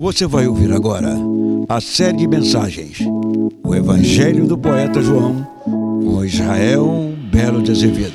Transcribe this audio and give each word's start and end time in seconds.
Você 0.00 0.26
vai 0.26 0.46
ouvir 0.46 0.72
agora 0.72 1.10
a 1.68 1.80
série 1.80 2.18
de 2.18 2.26
mensagens 2.26 2.98
O 3.64 3.74
Evangelho 3.74 4.46
do 4.46 4.56
Poeta 4.56 5.02
João 5.02 5.44
com 5.64 6.24
Israel 6.24 7.14
Belo 7.30 7.62
de 7.62 7.70
Azevedo. 7.72 8.14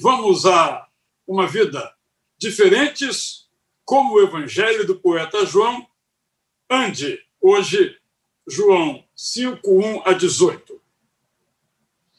Vamos 0.00 0.46
a 0.46 0.86
uma 1.26 1.46
vida 1.46 1.92
diferentes 2.38 3.46
como 3.84 4.14
o 4.14 4.22
Evangelho 4.22 4.86
do 4.86 4.96
Poeta 4.96 5.44
João. 5.46 5.86
Ande 6.70 7.18
hoje, 7.40 7.96
João 8.46 9.04
5, 9.14 9.60
1 9.68 10.02
a 10.04 10.12
18. 10.12 10.80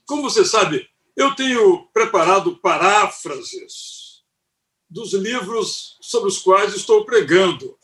Como 0.06 0.22
você 0.22 0.46
sabe, 0.46 0.88
eu 1.16 1.36
tenho 1.36 1.88
preparado 1.94 2.58
paráfrases 2.58 4.07
dos 4.90 5.14
livros 5.14 5.98
sobre 6.02 6.30
os 6.30 6.40
quais 6.40 6.74
estou 6.74 7.06
pregando. 7.06 7.78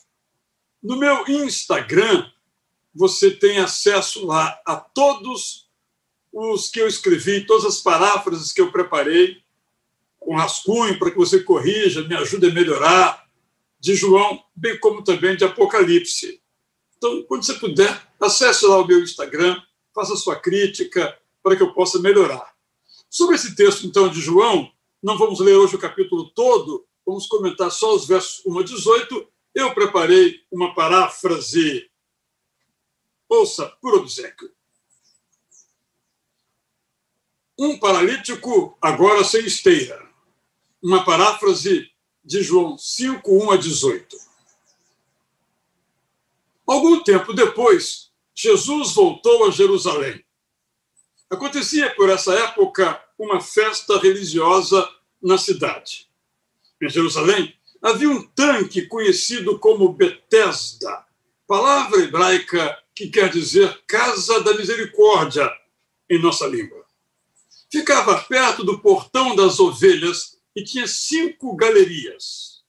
No 0.82 0.98
meu 0.98 1.28
Instagram, 1.28 2.30
você 2.94 3.32
tem 3.32 3.60
acesso 3.60 4.26
lá 4.26 4.60
a 4.66 4.76
todos 4.76 5.70
os 6.32 6.70
que 6.70 6.80
eu 6.80 6.88
escrevi, 6.88 7.46
todas 7.46 7.66
as 7.66 7.82
paráfrases 7.82 8.52
que 8.52 8.62
eu 8.62 8.72
preparei, 8.72 9.42
com 10.20 10.36
rascunho 10.36 10.98
para 10.98 11.12
que 11.12 11.18
você 11.18 11.42
corrija, 11.42 12.08
me 12.08 12.16
ajude 12.16 12.48
a 12.48 12.54
melhorar, 12.54 13.28
de 13.80 13.96
João, 13.96 14.42
bem 14.56 14.80
como 14.80 15.04
também 15.04 15.36
de 15.36 15.44
Apocalipse. 15.44 16.42
Então, 16.98 17.22
quando 17.24 17.44
você 17.44 17.54
puder, 17.56 18.02
acesse 18.20 18.66
lá 18.66 18.78
o 18.78 18.88
meu 18.88 19.02
Instagram, 19.02 19.62
faça 19.94 20.16
sua 20.16 20.38
crítica 20.38 21.18
para 21.44 21.56
que 21.58 21.64
eu 21.64 21.74
possa 21.74 22.00
melhorar. 22.00 22.54
Sobre 23.10 23.36
esse 23.36 23.56
texto, 23.56 23.86
então, 23.86 24.08
de 24.08 24.22
João, 24.22 24.72
não 25.04 25.18
vamos 25.18 25.42
ler 25.42 25.56
hoje 25.56 25.76
o 25.76 25.80
capítulo 25.80 26.30
todo, 26.30 26.86
vamos 27.06 27.28
comentar 27.28 27.72
só 27.72 27.96
os 27.96 28.08
versos 28.08 28.46
1 28.46 28.60
a 28.60 28.64
18. 28.64 29.28
Eu 29.56 29.74
preparei 29.74 30.44
uma 30.52 30.74
paráfrase. 30.74 31.90
Ouça, 33.30 33.68
por 33.82 33.96
obsequio. 33.96 34.52
Um 37.58 37.78
paralítico 37.78 38.78
agora 38.82 39.24
sem 39.24 39.46
esteira. 39.46 40.02
Uma 40.82 41.06
paráfrase 41.06 41.92
de 42.24 42.42
João 42.42 42.78
5, 42.78 43.32
1 43.46 43.52
a 43.52 43.58
18. 43.58 44.18
Algum 46.66 47.04
tempo 47.04 47.34
depois, 47.34 48.12
Jesus 48.34 48.94
voltou 48.94 49.46
a 49.48 49.52
Jerusalém. 49.52 50.24
Acontecia 51.30 51.94
por 51.96 52.10
essa 52.10 52.34
época 52.34 53.04
uma 53.18 53.42
festa 53.42 54.00
religiosa 54.00 54.90
na 55.22 55.38
cidade. 55.38 56.10
Em 56.84 56.90
Jerusalém 56.90 57.56
havia 57.82 58.10
um 58.10 58.22
tanque 58.22 58.82
conhecido 58.88 59.58
como 59.58 59.94
Betesda, 59.94 61.06
palavra 61.48 62.02
hebraica 62.02 62.78
que 62.94 63.08
quer 63.08 63.30
dizer 63.30 63.82
casa 63.88 64.44
da 64.44 64.54
misericórdia 64.54 65.50
em 66.10 66.22
nossa 66.22 66.46
língua. 66.46 66.86
Ficava 67.72 68.22
perto 68.26 68.66
do 68.66 68.80
portão 68.80 69.34
das 69.34 69.62
ovelhas 69.62 70.38
e 70.54 70.62
tinha 70.62 70.86
cinco 70.86 71.56
galerias. 71.56 72.64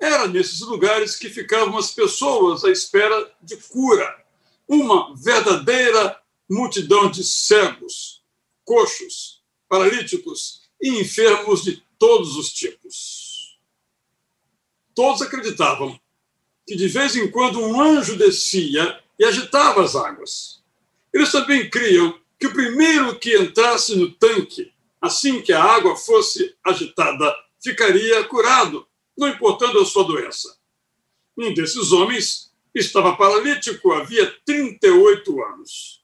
Era 0.00 0.26
nesses 0.26 0.60
lugares 0.60 1.16
que 1.16 1.28
ficavam 1.28 1.76
as 1.76 1.90
pessoas 1.90 2.64
à 2.64 2.70
espera 2.70 3.30
de 3.42 3.58
cura, 3.58 4.24
uma 4.66 5.14
verdadeira 5.14 6.18
multidão 6.48 7.10
de 7.10 7.22
cegos, 7.22 8.22
coxos, 8.64 9.42
paralíticos 9.68 10.62
e 10.80 10.98
enfermos 10.98 11.62
de 11.62 11.82
todos 11.98 12.36
os 12.36 12.50
tipos. 12.50 13.29
Todos 14.94 15.22
acreditavam 15.22 15.98
que 16.66 16.76
de 16.76 16.88
vez 16.88 17.16
em 17.16 17.30
quando 17.30 17.60
um 17.60 17.80
anjo 17.80 18.16
descia 18.16 19.00
e 19.18 19.24
agitava 19.24 19.82
as 19.82 19.96
águas. 19.96 20.62
Eles 21.12 21.32
também 21.32 21.68
criam 21.68 22.18
que 22.38 22.46
o 22.46 22.52
primeiro 22.52 23.18
que 23.18 23.36
entrasse 23.36 23.96
no 23.96 24.10
tanque, 24.12 24.72
assim 25.00 25.42
que 25.42 25.52
a 25.52 25.62
água 25.62 25.96
fosse 25.96 26.54
agitada, 26.64 27.34
ficaria 27.62 28.24
curado 28.24 28.86
não 29.16 29.28
importando 29.28 29.78
a 29.78 29.84
sua 29.84 30.04
doença. 30.04 30.56
Um 31.36 31.52
desses 31.52 31.92
homens 31.92 32.50
estava 32.74 33.16
paralítico 33.16 33.92
havia 33.92 34.34
38 34.44 35.42
anos. 35.42 36.02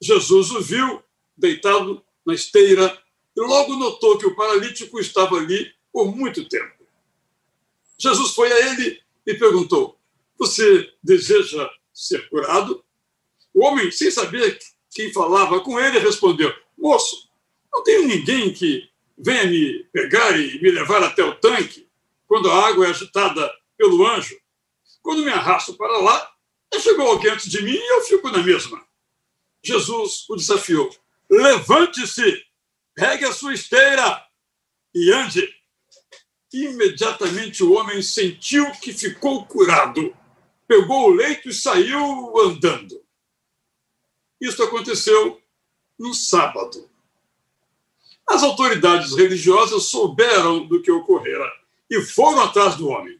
Jesus 0.00 0.50
o 0.50 0.60
viu 0.60 1.02
deitado 1.36 2.02
na 2.26 2.34
esteira 2.34 2.98
e 3.36 3.40
logo 3.40 3.76
notou 3.76 4.18
que 4.18 4.26
o 4.26 4.34
paralítico 4.34 4.98
estava 5.00 5.36
ali 5.36 5.72
por 5.92 6.14
muito 6.14 6.46
tempo. 6.48 6.77
Jesus 7.98 8.34
foi 8.34 8.52
a 8.52 8.70
ele 8.70 9.02
e 9.26 9.34
perguntou: 9.34 9.98
Você 10.38 10.92
deseja 11.02 11.68
ser 11.92 12.28
curado? 12.28 12.84
O 13.52 13.64
homem, 13.64 13.90
sem 13.90 14.10
saber 14.10 14.58
quem 14.90 15.12
falava 15.12 15.60
com 15.60 15.78
ele, 15.80 15.98
respondeu: 15.98 16.54
Moço, 16.76 17.28
não 17.72 17.82
tenho 17.82 18.06
ninguém 18.06 18.52
que 18.52 18.88
venha 19.16 19.46
me 19.46 19.84
pegar 19.92 20.38
e 20.38 20.60
me 20.62 20.70
levar 20.70 21.02
até 21.02 21.24
o 21.24 21.34
tanque 21.34 21.88
quando 22.26 22.50
a 22.50 22.68
água 22.68 22.86
é 22.86 22.90
agitada 22.90 23.50
pelo 23.76 24.06
anjo, 24.06 24.38
quando 25.02 25.24
me 25.24 25.30
arrasto 25.30 25.74
para 25.74 25.98
lá, 25.98 26.32
chegou 26.80 27.08
alguém 27.08 27.32
antes 27.32 27.50
de 27.50 27.62
mim 27.62 27.74
e 27.74 27.92
eu 27.94 28.02
fico 28.02 28.30
na 28.30 28.42
mesma. 28.42 28.86
Jesus 29.64 30.28
o 30.28 30.36
desafiou: 30.36 30.94
levante-se, 31.28 32.44
pegue 32.94 33.24
a 33.24 33.32
sua 33.32 33.54
esteira 33.54 34.24
e 34.94 35.12
ande. 35.12 35.57
Imediatamente 36.52 37.62
o 37.62 37.74
homem 37.74 38.00
sentiu 38.00 38.70
que 38.72 38.92
ficou 38.92 39.44
curado, 39.44 40.16
pegou 40.66 41.08
o 41.08 41.14
leito 41.14 41.48
e 41.48 41.52
saiu 41.52 42.38
andando. 42.38 43.02
Isso 44.40 44.62
aconteceu 44.62 45.40
no 45.98 46.14
sábado. 46.14 46.88
As 48.26 48.42
autoridades 48.42 49.14
religiosas 49.16 49.84
souberam 49.84 50.66
do 50.66 50.80
que 50.80 50.90
ocorrera 50.90 51.50
e 51.90 52.00
foram 52.02 52.40
atrás 52.40 52.76
do 52.76 52.88
homem. 52.88 53.18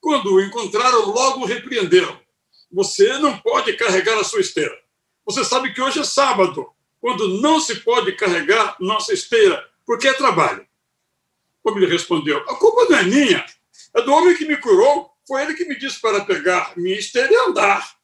Quando 0.00 0.34
o 0.34 0.40
encontraram, 0.40 1.06
logo 1.06 1.40
o 1.40 1.46
repreenderam. 1.46 2.20
Você 2.70 3.18
não 3.18 3.38
pode 3.38 3.72
carregar 3.74 4.18
a 4.18 4.24
sua 4.24 4.40
esteira. 4.40 4.76
Você 5.24 5.44
sabe 5.44 5.72
que 5.72 5.80
hoje 5.80 6.00
é 6.00 6.04
sábado, 6.04 6.70
quando 7.00 7.40
não 7.40 7.58
se 7.58 7.76
pode 7.76 8.12
carregar 8.12 8.76
nossa 8.78 9.14
esteira, 9.14 9.66
porque 9.86 10.08
é 10.08 10.12
trabalho. 10.12 10.66
Como 11.64 11.78
ele 11.78 11.86
respondeu: 11.86 12.38
A 12.48 12.56
culpa 12.56 12.84
não 12.90 12.98
é 12.98 13.02
minha, 13.04 13.44
é 13.96 14.02
do 14.02 14.12
homem 14.12 14.36
que 14.36 14.44
me 14.44 14.56
curou. 14.58 15.10
Foi 15.26 15.42
ele 15.42 15.54
que 15.54 15.64
me 15.64 15.78
disse 15.78 15.98
para 15.98 16.22
pegar 16.26 16.76
minha 16.76 16.98
esteira 16.98 17.32
e 17.32 17.36
andar. 17.48 17.96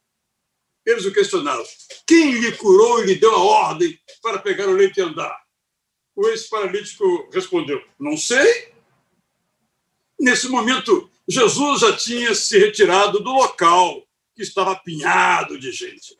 Eles 0.86 1.04
o 1.04 1.12
questionaram: 1.12 1.62
Quem 2.06 2.32
lhe 2.32 2.52
curou 2.56 3.02
e 3.02 3.06
lhe 3.06 3.14
deu 3.16 3.32
a 3.34 3.38
ordem 3.38 4.00
para 4.22 4.38
pegar 4.38 4.66
o 4.66 4.72
leite 4.72 4.98
e 4.98 5.02
andar? 5.02 5.38
O 6.16 6.26
ex-paralítico 6.28 7.28
respondeu: 7.30 7.84
Não 7.98 8.16
sei. 8.16 8.72
Nesse 10.18 10.48
momento, 10.48 11.10
Jesus 11.28 11.80
já 11.80 11.96
tinha 11.96 12.34
se 12.34 12.58
retirado 12.58 13.20
do 13.20 13.30
local 13.30 14.02
que 14.34 14.42
estava 14.42 14.72
apinhado 14.72 15.58
de 15.58 15.70
gente. 15.70 16.18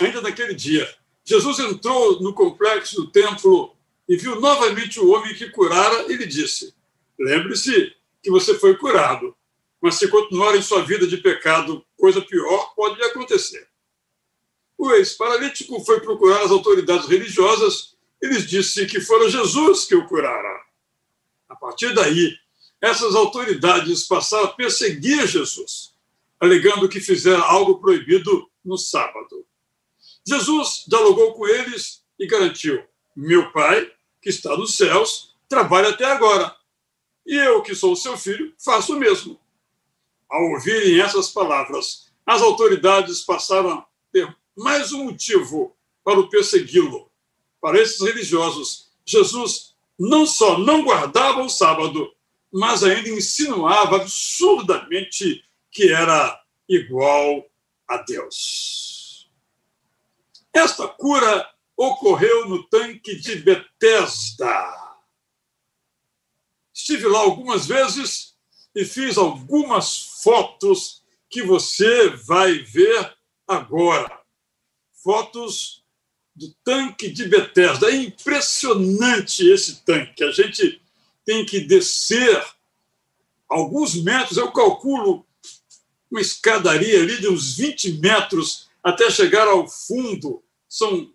Ainda 0.00 0.20
naquele 0.20 0.54
dia, 0.54 0.88
Jesus 1.24 1.58
entrou 1.58 2.20
no 2.20 2.32
complexo 2.32 2.96
do 2.96 3.10
templo 3.10 3.76
e 4.10 4.16
viu 4.16 4.40
novamente 4.40 4.98
o 4.98 5.08
homem 5.12 5.32
que 5.36 5.50
curara 5.50 6.12
e 6.12 6.16
lhe 6.16 6.26
disse: 6.26 6.74
Lembre-se 7.16 7.94
que 8.20 8.28
você 8.28 8.58
foi 8.58 8.76
curado, 8.76 9.36
mas 9.80 9.94
se 9.94 10.08
continuar 10.08 10.56
em 10.56 10.62
sua 10.62 10.82
vida 10.82 11.06
de 11.06 11.18
pecado, 11.18 11.86
coisa 11.96 12.20
pior 12.20 12.74
pode 12.74 12.96
lhe 12.96 13.04
acontecer. 13.04 13.68
O 14.76 14.90
ex-paralítico 14.94 15.78
foi 15.84 16.00
procurar 16.00 16.42
as 16.42 16.50
autoridades 16.50 17.06
religiosas 17.06 17.96
e 18.20 18.26
lhes 18.26 18.48
disse 18.48 18.84
que 18.86 19.00
fora 19.00 19.30
Jesus 19.30 19.84
que 19.84 19.94
o 19.94 20.04
curara. 20.08 20.60
A 21.48 21.54
partir 21.54 21.94
daí, 21.94 22.36
essas 22.80 23.14
autoridades 23.14 24.08
passaram 24.08 24.46
a 24.46 24.52
perseguir 24.54 25.24
Jesus, 25.28 25.94
alegando 26.40 26.88
que 26.88 26.98
fizera 26.98 27.40
algo 27.42 27.78
proibido 27.78 28.50
no 28.64 28.76
sábado. 28.76 29.46
Jesus 30.26 30.84
dialogou 30.88 31.32
com 31.34 31.46
eles 31.46 32.02
e 32.18 32.26
garantiu: 32.26 32.82
Meu 33.14 33.52
Pai, 33.52 33.88
que 34.20 34.28
está 34.28 34.56
nos 34.56 34.76
céus, 34.76 35.34
trabalha 35.48 35.90
até 35.90 36.04
agora. 36.04 36.54
E 37.26 37.34
eu, 37.34 37.62
que 37.62 37.74
sou 37.74 37.94
seu 37.96 38.16
filho, 38.16 38.54
faço 38.58 38.94
o 38.94 38.98
mesmo. 38.98 39.38
Ao 40.28 40.42
ouvirem 40.42 41.00
essas 41.00 41.30
palavras, 41.30 42.10
as 42.26 42.40
autoridades 42.42 43.20
passaram 43.22 43.70
a 43.70 43.86
ter 44.12 44.36
mais 44.56 44.92
um 44.92 45.04
motivo 45.04 45.76
para 46.04 46.20
o 46.20 46.28
persegui-lo. 46.28 47.10
Para 47.60 47.78
esses 47.78 48.00
religiosos, 48.00 48.90
Jesus 49.04 49.74
não 49.98 50.24
só 50.24 50.58
não 50.58 50.82
guardava 50.84 51.42
o 51.42 51.48
sábado, 51.48 52.10
mas 52.52 52.82
ainda 52.82 53.08
insinuava 53.10 53.96
absurdamente 53.96 55.44
que 55.70 55.92
era 55.92 56.40
igual 56.68 57.44
a 57.88 57.98
Deus. 57.98 59.30
Esta 60.52 60.88
cura 60.88 61.48
ocorreu 61.80 62.46
no 62.46 62.62
tanque 62.64 63.16
de 63.16 63.36
Betesda. 63.36 64.98
Estive 66.74 67.06
lá 67.06 67.20
algumas 67.20 67.66
vezes 67.66 68.36
e 68.74 68.84
fiz 68.84 69.16
algumas 69.16 70.20
fotos 70.22 71.02
que 71.30 71.42
você 71.42 72.10
vai 72.10 72.58
ver 72.58 73.16
agora. 73.48 74.20
Fotos 75.02 75.82
do 76.36 76.52
tanque 76.62 77.10
de 77.10 77.26
Bethesda. 77.26 77.90
É 77.90 77.96
impressionante 77.96 79.48
esse 79.48 79.82
tanque. 79.82 80.22
A 80.22 80.32
gente 80.32 80.82
tem 81.24 81.46
que 81.46 81.60
descer 81.60 82.44
alguns 83.48 83.94
metros, 83.94 84.36
eu 84.36 84.52
calculo 84.52 85.26
uma 86.10 86.20
escadaria 86.20 87.00
ali 87.00 87.18
de 87.20 87.28
uns 87.28 87.56
20 87.56 87.94
metros 88.00 88.68
até 88.82 89.10
chegar 89.10 89.48
ao 89.48 89.66
fundo. 89.66 90.42
São 90.68 91.10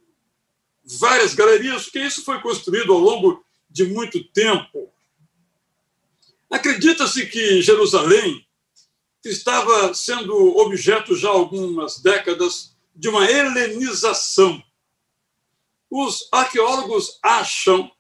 várias 0.86 1.34
galerias, 1.34 1.84
porque 1.84 2.00
isso 2.00 2.24
foi 2.24 2.40
construído 2.42 2.94
ao 2.94 3.00
longo 3.00 3.44
de 3.70 3.86
muito 3.86 4.24
tempo. 4.32 4.92
Acredita-se 6.50 7.26
que 7.26 7.62
Jerusalém 7.62 8.46
estava 9.24 9.94
sendo 9.94 10.34
objeto 10.58 11.16
já 11.16 11.30
há 11.30 11.32
algumas 11.32 12.00
décadas 12.00 12.76
de 12.96 13.10
uma 13.10 13.30
helenização. 13.30 14.64
Os 15.90 16.28
arqueólogos 16.32 17.20
acham 17.24 17.92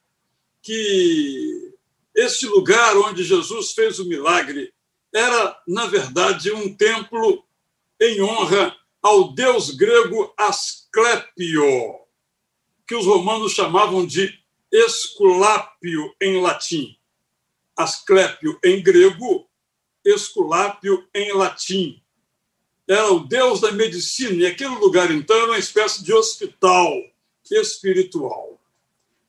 que 0.61 1.73
este 2.15 2.45
lugar 2.45 2.95
onde 2.97 3.23
Jesus 3.23 3.71
fez 3.73 3.99
o 3.99 4.05
milagre 4.05 4.73
era, 5.13 5.61
na 5.67 5.85
verdade, 5.85 6.51
um 6.51 6.75
templo 6.75 7.43
em 7.99 8.21
honra 8.21 8.75
ao 9.01 9.33
deus 9.33 9.71
grego 9.71 10.33
Asclepio, 10.37 12.04
que 12.87 12.95
os 12.95 13.05
romanos 13.05 13.53
chamavam 13.53 14.05
de 14.05 14.37
Esculápio 14.71 16.13
em 16.21 16.41
latim. 16.41 16.97
Asclépio 17.75 18.59
em 18.63 18.81
grego, 18.81 19.47
Esculápio 20.03 21.07
em 21.13 21.33
latim. 21.33 22.01
Era 22.87 23.11
o 23.11 23.19
deus 23.19 23.61
da 23.61 23.71
medicina, 23.71 24.43
e 24.43 24.45
aquele 24.45 24.75
lugar, 24.75 25.09
então, 25.11 25.35
era 25.35 25.47
uma 25.47 25.57
espécie 25.57 26.03
de 26.03 26.13
hospital 26.13 26.91
espiritual. 27.51 28.59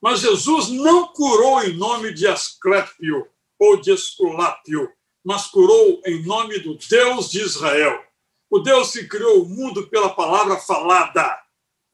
Mas 0.01 0.21
Jesus 0.21 0.69
não 0.69 1.09
curou 1.09 1.63
em 1.63 1.73
nome 1.73 2.13
de 2.13 2.27
Asclépio 2.27 3.27
ou 3.59 3.81
de 3.81 3.91
Esculápio, 3.93 4.93
mas 5.25 5.47
curou 5.47 6.03
em 6.05 6.23
nome 6.25 6.59
do 6.59 6.75
Deus 6.75 7.31
de 7.31 7.41
Israel. 7.41 8.05
O 8.51 8.61
Deus 8.61 8.93
que 8.93 9.05
criou 9.05 9.43
o 9.43 9.49
mundo 9.49 9.89
pela 9.89 10.11
palavra 10.11 10.57
falada. 10.59 11.46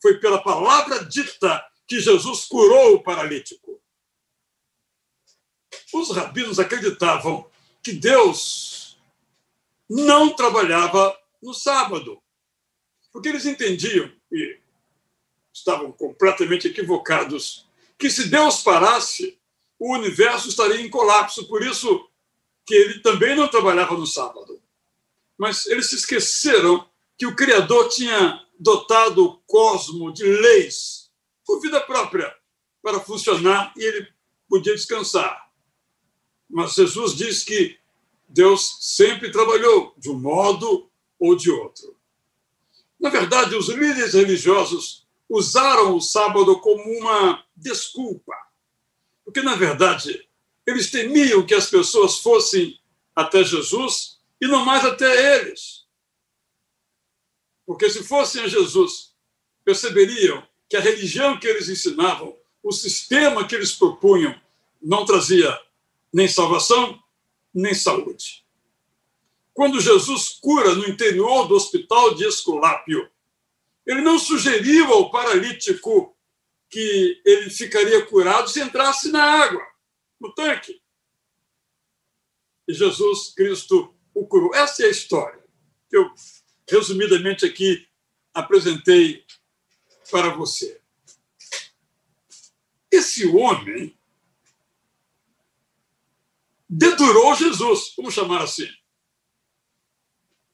Foi 0.03 0.19
pela 0.19 0.43
palavra 0.43 1.05
dita 1.05 1.65
que 1.87 2.01
Jesus 2.01 2.47
curou 2.47 2.97
o 2.97 3.03
paralítico. 3.03 3.81
Os 5.95 6.11
rabinos 6.11 6.59
acreditavam 6.59 7.49
que 7.81 7.93
Deus 7.93 8.99
não 9.89 10.35
trabalhava 10.35 11.17
no 11.41 11.55
sábado, 11.55 12.21
porque 13.13 13.29
eles 13.29 13.47
entendiam, 13.47 14.11
e 14.33 14.59
estavam 15.53 15.93
completamente 15.93 16.67
equivocados, 16.67 17.69
que 17.97 18.11
se 18.11 18.29
Deus 18.29 18.63
parasse, 18.63 19.39
o 19.79 19.95
universo 19.95 20.49
estaria 20.49 20.81
em 20.81 20.91
colapso. 20.91 21.47
Por 21.47 21.63
isso 21.63 22.09
que 22.67 22.75
ele 22.75 23.01
também 23.01 23.37
não 23.37 23.49
trabalhava 23.49 23.97
no 23.97 24.07
sábado. 24.07 24.61
Mas 25.39 25.67
eles 25.67 25.91
se 25.91 25.97
esqueceram 25.97 26.89
que 27.19 27.27
o 27.27 27.37
Criador 27.37 27.89
tinha 27.89 28.45
dotado 28.63 29.25
o 29.25 29.37
cosmo 29.39 30.13
de 30.13 30.25
leis 30.25 31.11
por 31.45 31.61
vida 31.61 31.81
própria 31.81 32.33
para 32.81 33.01
funcionar 33.01 33.73
e 33.77 33.83
ele 33.83 34.09
podia 34.49 34.75
descansar. 34.75 35.51
Mas 36.49 36.75
Jesus 36.75 37.15
diz 37.15 37.43
que 37.43 37.79
Deus 38.29 38.79
sempre 38.81 39.31
trabalhou 39.31 39.95
de 39.99 40.11
um 40.11 40.19
modo 40.19 40.89
ou 41.19 41.35
de 41.35 41.51
outro. 41.51 41.97
Na 43.01 43.11
verdade, 43.11 43.57
os 43.57 43.69
líderes 43.69 44.15
religiosos 44.15 45.07
usaram 45.29 45.97
o 45.97 46.01
sábado 46.01 46.61
como 46.61 46.83
uma 46.99 47.45
desculpa, 47.57 48.35
porque, 49.25 49.43
na 49.43 49.57
verdade, 49.57 50.29
eles 50.67 50.91
temiam 50.91 51.45
que 51.45 51.55
as 51.55 51.69
pessoas 51.69 52.19
fossem 52.19 52.79
até 53.15 53.43
Jesus 53.43 54.21
e 54.41 54.47
não 54.47 54.65
mais 54.65 54.85
até 54.85 55.41
eles. 55.41 55.82
Porque 57.67 57.89
se 57.91 58.03
fossem 58.03 58.43
a 58.43 58.49
Jesus, 58.49 59.15
perceberiam 59.65 60.47
que 60.69 60.77
a 60.77 60.81
religião 60.81 61.39
que 61.39 61.47
eles 61.47 61.69
ensinavam, 61.69 62.37
o 62.63 62.73
sistema 62.73 63.47
que 63.47 63.55
eles 63.55 63.73
propunham, 63.73 64.35
não 64.81 65.05
trazia 65.05 65.59
nem 66.13 66.29
salvação, 66.29 67.03
nem 67.55 67.75
saúde. 67.75 68.45
Quando 69.55 69.81
Jesus 69.81 70.31
cura 70.41 70.75
no 70.75 70.89
interior 70.89 71.47
do 71.47 71.55
hospital 71.55 72.15
de 72.15 72.25
Esculápio, 72.25 73.11
ele 73.87 74.01
não 74.01 74.19
sugeriu 74.19 74.93
ao 74.93 75.11
paralítico 75.11 76.17
que 76.71 77.21
ele 77.25 77.51
ficaria 77.51 78.05
curado 78.07 78.49
se 78.49 78.61
entrasse 78.61 79.11
na 79.11 79.23
água, 79.23 79.63
no 80.19 80.33
tanque. 80.35 80.81
E 82.67 82.73
Jesus 82.73 83.35
Cristo 83.35 83.95
o 84.15 84.27
curou. 84.27 84.55
Essa 84.55 84.85
é 84.85 84.87
a 84.87 84.91
história 84.91 85.43
que 85.91 85.97
eu, 85.97 86.11
resumidamente, 86.73 87.45
aqui 87.45 87.87
apresentei 88.33 89.25
para 90.11 90.31
você. 90.31 90.81
Esse 92.91 93.27
homem 93.27 93.97
dedurou 96.69 97.35
Jesus, 97.35 97.93
vamos 97.97 98.15
chamar 98.15 98.43
assim. 98.43 98.69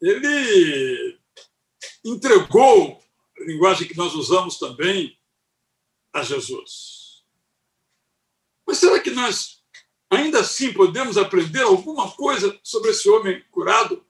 Ele 0.01 1.19
entregou 2.05 3.03
a 3.39 3.45
linguagem 3.45 3.87
que 3.87 3.97
nós 3.97 4.15
usamos 4.15 4.59
também 4.59 5.19
a 6.13 6.23
Jesus. 6.23 7.25
Mas 8.67 8.79
será 8.79 9.01
que 9.01 9.11
nós 9.11 9.63
ainda 10.11 10.41
assim 10.41 10.73
podemos 10.73 11.17
aprender 11.17 11.63
alguma 11.63 12.11
coisa 12.13 12.59
sobre 12.63 12.91
esse 12.91 13.09
homem 13.09 13.43
curado? 13.51 14.05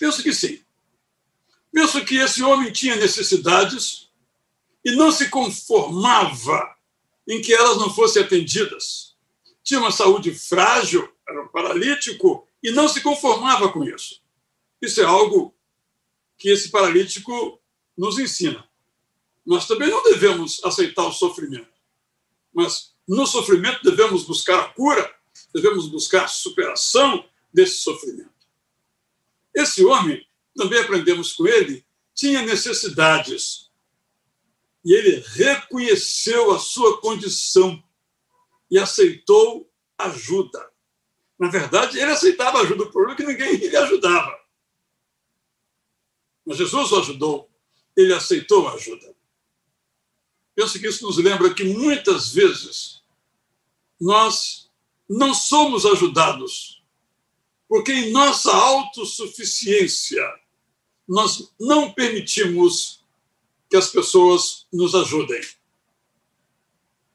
Penso 0.00 0.22
que 0.22 0.32
sim. 0.32 0.64
Penso 1.70 2.02
que 2.06 2.16
esse 2.16 2.42
homem 2.42 2.72
tinha 2.72 2.96
necessidades 2.96 4.08
e 4.82 4.92
não 4.92 5.12
se 5.12 5.28
conformava 5.28 6.74
em 7.28 7.42
que 7.42 7.52
elas 7.52 7.76
não 7.76 7.92
fossem 7.94 8.22
atendidas. 8.22 9.14
Tinha 9.62 9.78
uma 9.78 9.92
saúde 9.92 10.32
frágil, 10.34 11.06
era 11.28 11.42
um 11.42 11.48
paralítico 11.48 12.48
e 12.62 12.72
não 12.72 12.88
se 12.88 13.02
conformava 13.02 13.70
com 13.70 13.84
isso. 13.84 14.22
Isso 14.80 15.02
é 15.02 15.04
algo 15.04 15.54
que 16.38 16.48
esse 16.48 16.70
paralítico 16.70 17.60
nos 17.94 18.18
ensina. 18.18 18.66
Nós 19.44 19.66
também 19.66 19.90
não 19.90 20.02
devemos 20.02 20.64
aceitar 20.64 21.06
o 21.06 21.12
sofrimento, 21.12 21.68
mas 22.54 22.94
no 23.06 23.26
sofrimento 23.26 23.82
devemos 23.82 24.24
buscar 24.24 24.60
a 24.60 24.68
cura, 24.68 25.14
devemos 25.52 25.88
buscar 25.88 26.24
a 26.24 26.28
superação 26.28 27.28
desse 27.52 27.80
sofrimento. 27.80 28.29
Esse 29.54 29.84
homem 29.84 30.26
também 30.56 30.80
aprendemos 30.80 31.32
com 31.32 31.46
ele, 31.46 31.84
tinha 32.14 32.42
necessidades. 32.42 33.70
E 34.84 34.92
ele 34.94 35.24
reconheceu 35.34 36.52
a 36.52 36.58
sua 36.58 37.00
condição 37.00 37.82
e 38.70 38.78
aceitou 38.78 39.70
ajuda. 39.98 40.70
Na 41.38 41.48
verdade, 41.48 41.98
ele 41.98 42.10
aceitava 42.10 42.60
ajuda, 42.60 42.84
o 42.84 42.90
problema 42.90 43.14
é 43.14 43.16
que 43.16 43.24
ninguém 43.24 43.56
lhe 43.56 43.76
ajudava. 43.76 44.38
Mas 46.44 46.58
Jesus 46.58 46.92
o 46.92 47.00
ajudou, 47.00 47.50
ele 47.96 48.12
aceitou 48.12 48.68
a 48.68 48.74
ajuda. 48.74 49.14
Penso 50.54 50.78
que 50.78 50.88
isso 50.88 51.06
nos 51.06 51.16
lembra 51.16 51.54
que 51.54 51.64
muitas 51.64 52.32
vezes 52.32 53.02
nós 54.00 54.70
não 55.08 55.34
somos 55.34 55.86
ajudados, 55.86 56.79
porque 57.70 57.92
em 57.92 58.10
nossa 58.10 58.52
autossuficiência 58.52 60.20
nós 61.08 61.54
não 61.58 61.92
permitimos 61.92 63.06
que 63.70 63.76
as 63.76 63.90
pessoas 63.90 64.66
nos 64.72 64.92
ajudem. 64.92 65.40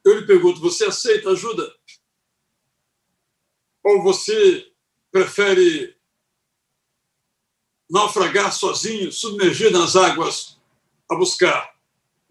Eu 0.05 0.17
lhe 0.17 0.25
pergunto: 0.25 0.61
você 0.61 0.85
aceita 0.85 1.31
ajuda? 1.31 1.75
Ou 3.83 4.01
você 4.01 4.71
prefere 5.11 5.93
naufragar 7.89 8.53
sozinho, 8.53 9.11
submergir 9.11 9.73
nas 9.73 9.97
águas, 9.97 10.57
a 11.11 11.15
buscar 11.15 11.77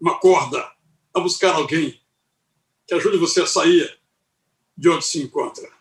uma 0.01 0.19
corda, 0.19 0.67
a 1.13 1.19
buscar 1.19 1.53
alguém 1.53 2.03
que 2.87 2.95
ajude 2.95 3.17
você 3.17 3.41
a 3.41 3.47
sair 3.47 3.99
de 4.75 4.89
onde 4.89 5.05
se 5.05 5.21
encontra? 5.21 5.74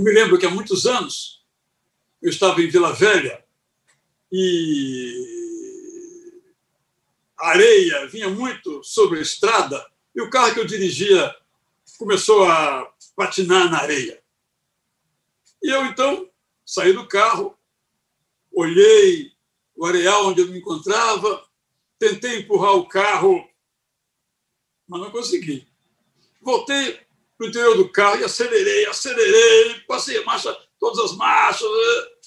Eu 0.00 0.04
me 0.04 0.12
lembro 0.12 0.38
que 0.38 0.46
há 0.46 0.50
muitos 0.50 0.86
anos, 0.86 1.44
eu 2.22 2.30
estava 2.30 2.62
em 2.62 2.68
Vila 2.68 2.90
Velha 2.94 3.44
e 4.32 5.12
a 7.38 7.48
areia 7.48 8.06
vinha 8.06 8.30
muito 8.30 8.82
sobre 8.82 9.18
a 9.18 9.22
estrada 9.22 9.86
e 10.16 10.22
o 10.22 10.30
carro 10.30 10.54
que 10.54 10.60
eu 10.60 10.64
dirigia 10.64 11.36
começou 11.98 12.50
a 12.50 12.90
patinar 13.14 13.70
na 13.70 13.80
areia. 13.80 14.22
E 15.62 15.68
eu, 15.68 15.84
então, 15.84 16.30
saí 16.64 16.94
do 16.94 17.06
carro, 17.06 17.54
olhei 18.50 19.30
o 19.76 19.84
areal 19.84 20.28
onde 20.28 20.40
eu 20.40 20.48
me 20.48 20.60
encontrava, 20.60 21.46
tentei 21.98 22.38
empurrar 22.38 22.72
o 22.72 22.88
carro, 22.88 23.46
mas 24.88 24.98
não 24.98 25.10
consegui. 25.10 25.68
Voltei 26.40 26.98
para 27.40 27.46
o 27.46 27.48
interior 27.48 27.74
do 27.74 27.88
carro 27.88 28.20
e 28.20 28.24
acelerei, 28.24 28.84
acelerei, 28.84 29.80
passei 29.88 30.18
a 30.18 30.24
marcha, 30.26 30.54
todas 30.78 30.98
as 30.98 31.16
marchas. 31.16 31.66
Né? 31.66 32.26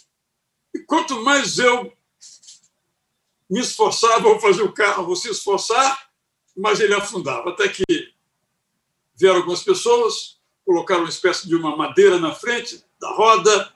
E 0.73 0.79
quanto 0.79 1.21
mais 1.21 1.59
eu 1.59 1.95
me 3.47 3.59
esforçava 3.59 4.27
ao 4.27 4.39
fazer 4.39 4.63
o 4.63 4.73
carro 4.73 5.15
se 5.15 5.29
esforçar, 5.29 6.11
mais 6.57 6.79
ele 6.79 6.95
afundava. 6.95 7.51
Até 7.51 7.67
que 7.67 7.83
vieram 9.15 9.37
algumas 9.37 9.61
pessoas, 9.61 10.41
colocaram 10.65 11.01
uma 11.01 11.09
espécie 11.09 11.47
de 11.47 11.55
uma 11.55 11.77
madeira 11.77 12.19
na 12.19 12.33
frente 12.33 12.83
da 12.99 13.11
roda 13.11 13.71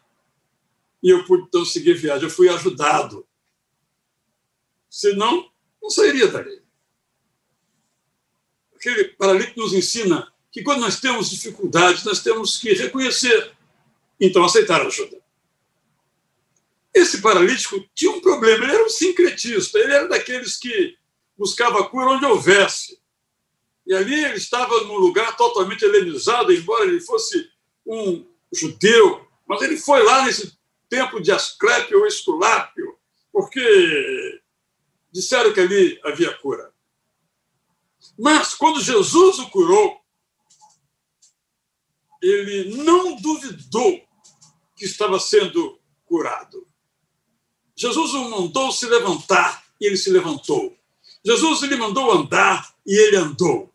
e 1.04 1.12
eu 1.12 1.24
pude 1.24 1.44
então 1.44 1.64
seguir 1.64 1.94
viagem. 1.94 2.24
Eu 2.24 2.32
fui 2.32 2.50
ajudado. 2.50 3.28
Senão, 4.90 5.52
não 5.80 5.92
sairia 5.92 6.28
dali. 6.30 6.64
Aquele 8.76 9.10
paralítico 9.10 9.60
nos 9.60 9.74
ensina 9.74 10.34
que 10.58 10.64
quando 10.64 10.82
nós 10.82 11.00
temos 11.00 11.30
dificuldades, 11.30 12.04
nós 12.04 12.20
temos 12.24 12.58
que 12.58 12.74
reconhecer, 12.74 13.52
então 14.20 14.44
aceitar 14.44 14.82
ajuda. 14.82 15.22
Esse 16.92 17.22
paralítico 17.22 17.88
tinha 17.94 18.10
um 18.10 18.20
problema, 18.20 18.64
ele 18.66 18.74
era 18.74 18.84
um 18.84 18.90
sincretista, 18.90 19.78
ele 19.78 19.94
era 19.94 20.08
daqueles 20.08 20.58
que 20.58 20.98
buscava 21.38 21.88
cura 21.88 22.08
onde 22.08 22.26
houvesse. 22.26 23.00
E 23.86 23.94
ali 23.94 24.26
ele 24.26 24.38
estava 24.38 24.84
num 24.86 24.98
lugar 24.98 25.38
totalmente 25.38 25.86
helenizado, 25.86 26.52
embora 26.52 26.86
ele 26.86 27.02
fosse 27.02 27.52
um 27.86 28.26
judeu, 28.52 29.28
mas 29.46 29.62
ele 29.62 29.78
foi 29.78 30.02
lá 30.02 30.26
nesse 30.26 30.58
tempo 30.90 31.22
de 31.22 31.32
Asclépio 31.32 32.00
ou 32.00 32.08
Esculápio, 32.08 32.98
porque 33.32 34.42
disseram 35.12 35.54
que 35.54 35.60
ali 35.60 36.02
havia 36.04 36.34
cura. 36.34 36.74
Mas 38.18 38.56
quando 38.56 38.82
Jesus 38.82 39.38
o 39.38 39.52
curou, 39.52 40.02
ele 42.22 42.76
não 42.84 43.16
duvidou 43.16 44.02
que 44.76 44.86
estava 44.86 45.20
sendo 45.20 45.80
curado. 46.06 46.68
Jesus 47.76 48.14
o 48.14 48.30
mandou 48.30 48.72
se 48.72 48.86
levantar 48.88 49.64
e 49.80 49.86
ele 49.86 49.98
se 49.98 50.10
levantou. 50.10 50.76
Jesus 51.24 51.62
lhe 51.62 51.76
mandou 51.76 52.12
andar 52.12 52.74
e 52.86 52.96
ele 52.96 53.18
andou. 53.18 53.74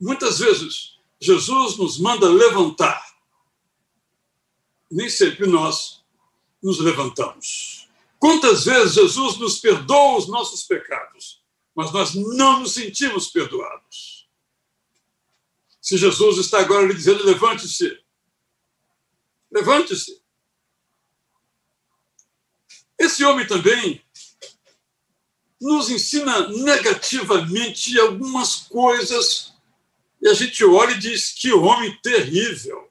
Muitas 0.00 0.38
vezes, 0.38 0.98
Jesus 1.20 1.76
nos 1.76 1.98
manda 1.98 2.28
levantar. 2.28 3.04
Nem 4.90 5.08
sempre 5.08 5.46
nós 5.46 6.02
nos 6.62 6.78
levantamos. 6.78 7.88
Quantas 8.18 8.64
vezes 8.64 8.94
Jesus 8.94 9.38
nos 9.38 9.58
perdoa 9.58 10.18
os 10.18 10.28
nossos 10.28 10.62
pecados, 10.64 11.42
mas 11.74 11.92
nós 11.92 12.14
não 12.14 12.60
nos 12.60 12.72
sentimos 12.72 13.28
perdoados. 13.28 14.19
Se 15.80 15.96
Jesus 15.96 16.38
está 16.38 16.60
agora 16.60 16.86
lhe 16.86 16.94
dizendo: 16.94 17.24
levante-se, 17.24 17.98
levante-se. 19.50 20.20
Esse 22.98 23.24
homem 23.24 23.46
também 23.46 24.04
nos 25.60 25.88
ensina 25.88 26.48
negativamente 26.48 27.98
algumas 27.98 28.56
coisas 28.56 29.50
e 30.20 30.28
a 30.28 30.34
gente 30.34 30.62
olha 30.64 30.92
e 30.92 30.98
diz 30.98 31.32
que 31.32 31.52
homem 31.52 31.98
terrível. 32.02 32.90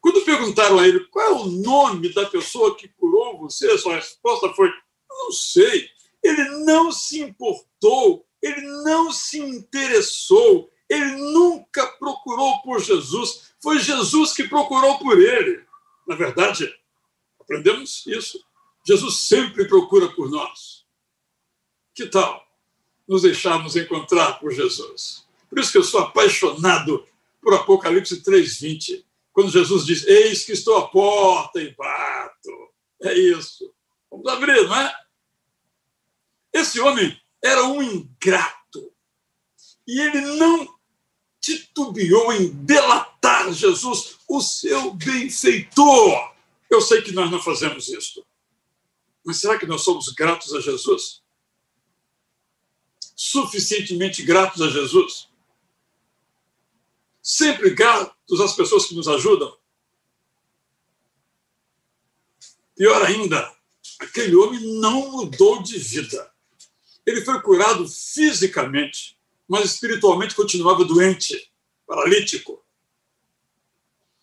Quando 0.00 0.24
perguntaram 0.24 0.78
a 0.78 0.86
ele 0.86 1.00
qual 1.06 1.26
é 1.26 1.30
o 1.32 1.46
nome 1.46 2.12
da 2.14 2.26
pessoa 2.26 2.76
que 2.76 2.86
curou 2.88 3.38
você, 3.38 3.68
a 3.70 3.78
sua 3.78 3.96
resposta 3.96 4.52
foi: 4.54 4.70
não 5.10 5.32
sei. 5.32 5.88
Ele 6.22 6.64
não 6.64 6.92
se 6.92 7.20
importou, 7.20 8.24
ele 8.40 8.60
não 8.84 9.12
se 9.12 9.38
interessou, 9.40 10.70
ele 10.88 11.16
nunca 11.16 11.86
procurou 11.98 12.62
por 12.62 12.80
Jesus. 12.80 13.54
Foi 13.62 13.78
Jesus 13.78 14.32
que 14.32 14.48
procurou 14.48 14.98
por 14.98 15.20
ele. 15.20 15.64
Na 16.06 16.14
verdade, 16.14 16.72
aprendemos 17.40 18.06
isso. 18.06 18.44
Jesus 18.86 19.18
sempre 19.18 19.66
procura 19.66 20.08
por 20.08 20.30
nós. 20.30 20.84
Que 21.94 22.06
tal 22.06 22.46
nos 23.06 23.22
deixarmos 23.22 23.76
encontrar 23.76 24.38
por 24.40 24.52
Jesus? 24.52 25.26
Por 25.48 25.58
isso 25.58 25.72
que 25.72 25.78
eu 25.78 25.84
sou 25.84 26.00
apaixonado 26.00 27.06
por 27.40 27.54
Apocalipse 27.54 28.22
3:20, 28.22 29.04
quando 29.32 29.50
Jesus 29.50 29.86
diz: 29.86 30.04
"Eis 30.06 30.44
que 30.44 30.52
estou 30.52 30.76
à 30.76 30.88
porta 30.88 31.60
e 31.60 31.74
bato". 31.74 32.50
É 33.02 33.14
isso. 33.14 33.72
Vamos 34.10 34.26
abrir, 34.28 34.66
não 34.66 34.76
é? 34.76 34.94
Esse 36.52 36.80
homem 36.80 37.20
era 37.42 37.64
um 37.64 37.82
ingrato. 37.82 38.92
E 39.86 40.00
ele 40.00 40.20
não 40.36 40.75
titubeou 41.46 42.32
em 42.32 42.48
delatar 42.48 43.52
Jesus, 43.52 44.16
o 44.28 44.40
seu 44.40 44.92
benfeitor. 44.94 46.34
Eu 46.68 46.80
sei 46.80 47.02
que 47.02 47.12
nós 47.12 47.30
não 47.30 47.40
fazemos 47.40 47.88
isso. 47.88 48.24
Mas 49.24 49.38
será 49.38 49.58
que 49.58 49.66
nós 49.66 49.82
somos 49.82 50.08
gratos 50.08 50.52
a 50.54 50.60
Jesus? 50.60 51.22
suficientemente 53.16 54.22
gratos 54.22 54.60
a 54.60 54.68
Jesus? 54.68 55.28
Sempre 57.22 57.70
gratos 57.70 58.40
às 58.40 58.54
pessoas 58.54 58.84
que 58.84 58.94
nos 58.94 59.08
ajudam? 59.08 59.56
Pior 62.76 63.02
ainda, 63.02 63.56
aquele 63.98 64.36
homem 64.36 64.60
não 64.78 65.10
mudou 65.10 65.62
de 65.62 65.78
vida. 65.78 66.30
Ele 67.06 67.24
foi 67.24 67.40
curado 67.40 67.88
fisicamente, 67.88 69.15
mas 69.48 69.64
espiritualmente 69.64 70.34
continuava 70.34 70.84
doente, 70.84 71.52
paralítico. 71.86 72.62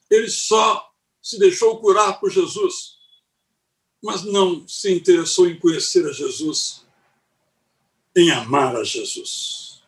Ele 0.10 0.30
só 0.30 0.92
se 1.22 1.40
deixou 1.40 1.80
curar 1.80 2.20
por 2.20 2.30
Jesus, 2.30 2.98
mas 4.04 4.24
não 4.24 4.68
se 4.68 4.92
interessou 4.92 5.48
em 5.48 5.58
conhecer 5.58 6.06
a 6.08 6.12
Jesus 6.12 6.86
em 8.16 8.30
amar 8.32 8.76
a 8.76 8.84
Jesus. 8.84 9.82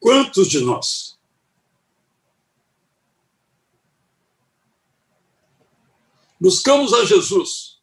Quantos 0.00 0.48
de 0.48 0.60
nós 0.60 1.18
buscamos 6.40 6.92
a 6.92 7.04
Jesus 7.04 7.80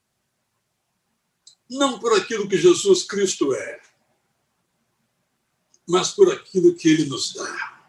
não 1.70 2.00
por 2.00 2.14
aquilo 2.14 2.48
que 2.48 2.58
Jesus 2.58 3.04
Cristo 3.04 3.54
é, 3.54 3.82
mas 5.88 6.12
por 6.12 6.32
aquilo 6.32 6.76
que 6.76 6.90
ele 6.90 7.06
nos 7.06 7.34
dá? 7.34 7.82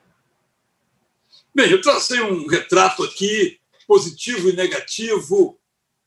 Bem, 1.54 1.70
eu 1.70 1.80
tracei 1.80 2.20
um 2.20 2.46
retrato 2.46 3.02
aqui, 3.04 3.60
positivo 3.86 4.48
e 4.48 4.56
negativo, 4.56 5.58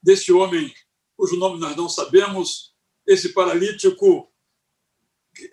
desse 0.01 0.31
homem 0.31 0.73
cujo 1.15 1.35
nome 1.35 1.59
nós 1.59 1.75
não 1.75 1.89
sabemos, 1.89 2.73
esse 3.07 3.29
paralítico 3.29 4.29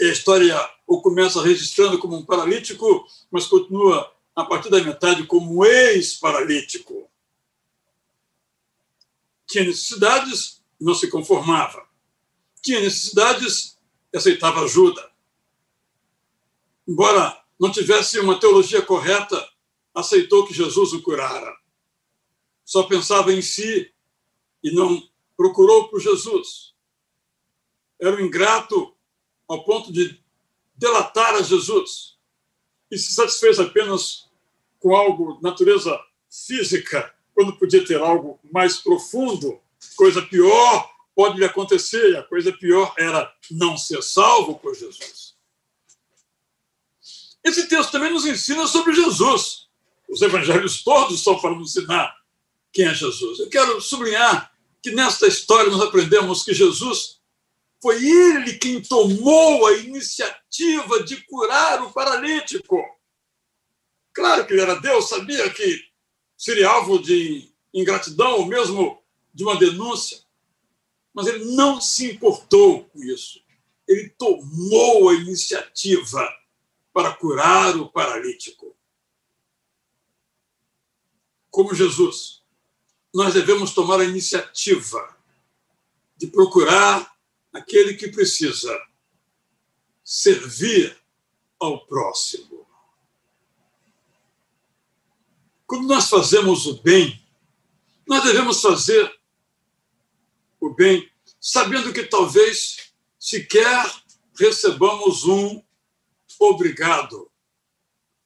a 0.01 0.05
história 0.05 0.57
o 0.87 1.01
começa 1.01 1.43
registrando 1.43 1.99
como 1.99 2.17
um 2.17 2.25
paralítico, 2.25 3.07
mas 3.31 3.47
continua 3.47 4.13
a 4.35 4.45
partir 4.45 4.71
da 4.71 4.83
metade 4.83 5.27
como 5.27 5.59
um 5.59 5.65
ex-paralítico. 5.65 7.11
Tinha 9.47 9.65
necessidades, 9.65 10.63
não 10.81 10.95
se 10.95 11.09
conformava. 11.09 11.87
Tinha 12.63 12.81
necessidades, 12.81 13.79
aceitava 14.15 14.65
ajuda. 14.65 15.11
Embora 16.87 17.41
não 17.59 17.71
tivesse 17.71 18.19
uma 18.19 18.39
teologia 18.39 18.83
correta, 18.83 19.49
aceitou 19.95 20.47
que 20.47 20.55
Jesus 20.55 20.93
o 20.93 21.03
curara. 21.03 21.57
Só 22.65 22.83
pensava 22.85 23.33
em 23.33 23.43
si 23.43 23.93
e 24.63 24.71
não 24.73 25.03
procurou 25.37 25.89
por 25.89 26.01
Jesus. 26.01 26.75
Era 28.01 28.17
um 28.17 28.21
ingrato 28.21 28.95
ao 29.47 29.65
ponto 29.65 29.93
de 29.93 30.21
delatar 30.75 31.35
a 31.35 31.43
Jesus 31.43 32.19
e 32.91 32.99
se 32.99 33.15
satisfez 33.15 33.59
apenas 33.59 34.29
com 34.79 34.95
algo 34.95 35.37
de 35.37 35.43
natureza 35.43 35.99
física, 36.31 37.15
quando 37.35 37.57
podia 37.57 37.85
ter 37.85 38.01
algo 38.01 38.39
mais 38.53 38.77
profundo, 38.77 39.61
coisa 39.97 40.23
pior 40.23 40.91
pode 41.15 41.39
lhe 41.39 41.45
acontecer, 41.45 42.11
e 42.11 42.17
a 42.17 42.23
coisa 42.23 42.53
pior 42.53 42.93
era 42.99 43.33
não 43.51 43.77
ser 43.77 44.03
salvo 44.03 44.59
por 44.59 44.75
Jesus. 44.75 45.34
Esse 47.45 47.69
texto 47.69 47.93
também 47.93 48.11
nos 48.11 48.25
ensina 48.25 48.67
sobre 48.67 48.95
Jesus. 48.95 49.69
Os 50.09 50.23
evangelhos 50.23 50.83
todos 50.83 51.23
são 51.23 51.39
para 51.39 51.55
nos 51.55 51.77
ensinar 51.77 52.15
quem 52.73 52.87
é 52.87 52.95
Jesus. 52.95 53.39
Eu 53.39 53.49
quero 53.49 53.81
sublinhar 53.81 54.53
que 54.83 54.91
nesta 54.93 55.27
história 55.27 55.71
nós 55.71 55.83
aprendemos 55.83 56.43
que 56.43 56.55
Jesus 56.55 57.21
foi 57.83 58.03
ele 58.03 58.55
quem 58.55 58.81
tomou 58.81 59.67
a 59.67 59.77
iniciativa 59.77 61.03
de 61.05 61.23
curar 61.25 61.83
o 61.83 61.93
paralítico. 61.93 62.83
Claro 64.13 64.47
que 64.47 64.55
ele 64.55 64.63
era 64.63 64.81
Deus, 64.81 65.09
sabia 65.09 65.51
que 65.51 65.85
seria 66.37 66.71
alvo 66.71 66.99
de 66.99 67.53
ingratidão 67.75 68.39
ou 68.39 68.47
mesmo 68.47 69.03
de 69.35 69.45
uma 69.45 69.59
denúncia. 69.59 70.19
Mas 71.13 71.27
ele 71.27 71.45
não 71.55 71.81
se 71.81 72.13
importou 72.13 72.85
com 72.85 73.03
isso. 73.03 73.41
Ele 73.87 74.09
tomou 74.11 75.11
a 75.11 75.15
iniciativa 75.15 76.27
para 76.95 77.13
curar 77.13 77.77
o 77.77 77.91
paralítico. 77.91 78.77
Como 81.51 81.75
Jesus, 81.75 82.45
nós 83.13 83.35
devemos 83.35 83.75
tomar 83.75 83.99
a 83.99 84.05
iniciativa 84.05 85.17
de 86.17 86.29
procurar 86.29 87.17
aquele 87.53 87.95
que 87.95 88.09
precisa 88.09 88.73
servir 90.05 90.97
ao 91.59 91.85
próximo. 91.85 92.65
Quando 95.67 95.89
nós 95.89 96.09
fazemos 96.09 96.67
o 96.67 96.81
bem, 96.81 97.21
nós 98.07 98.23
devemos 98.23 98.61
fazer 98.61 99.19
o 100.61 100.71
bem 100.71 101.11
sabendo 101.41 101.93
que 101.93 102.05
talvez 102.05 102.93
sequer 103.19 103.85
recebamos 104.39 105.25
um 105.25 105.64
obrigado, 106.51 107.31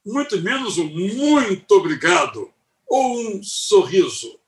muito 0.05 0.41
menos 0.41 0.79
um 0.79 0.89
muito 0.89 1.71
obrigado 1.73 2.53
ou 2.87 3.21
um 3.21 3.43
sorriso. 3.43 4.39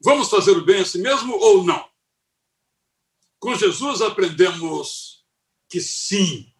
Vamos 0.00 0.30
fazer 0.30 0.52
o 0.52 0.64
bem 0.64 0.80
a 0.80 0.84
si 0.84 0.98
mesmo 0.98 1.34
ou 1.34 1.64
não? 1.64 1.88
Com 3.38 3.54
Jesus 3.54 4.00
aprendemos 4.00 5.24
que 5.68 5.80
sim. 5.80 6.52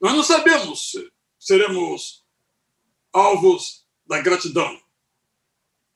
Nós 0.00 0.14
não 0.14 0.22
sabemos 0.22 0.92
se 0.92 1.12
seremos 1.38 2.24
alvos 3.12 3.84
da 4.06 4.20
gratidão. 4.20 4.80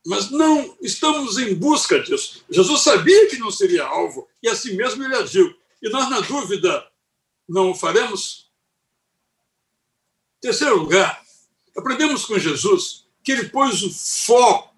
Mas 0.06 0.30
não 0.30 0.76
estamos 0.82 1.38
em 1.38 1.54
busca 1.54 2.02
disso. 2.02 2.44
Jesus 2.50 2.82
sabia 2.82 3.28
que 3.28 3.38
não 3.38 3.50
seria 3.50 3.84
alvo 3.84 4.28
e 4.42 4.48
assim 4.48 4.74
mesmo 4.76 5.02
ele 5.02 5.16
agiu. 5.16 5.56
E 5.82 5.88
nós, 5.88 6.10
na 6.10 6.20
dúvida, 6.20 6.86
não 7.48 7.70
o 7.70 7.74
faremos? 7.74 8.43
Terceiro 10.44 10.76
lugar, 10.76 11.24
aprendemos 11.74 12.26
com 12.26 12.38
Jesus 12.38 13.06
que 13.22 13.32
ele 13.32 13.48
pôs 13.48 13.82
o 13.82 13.90
foco 13.90 14.74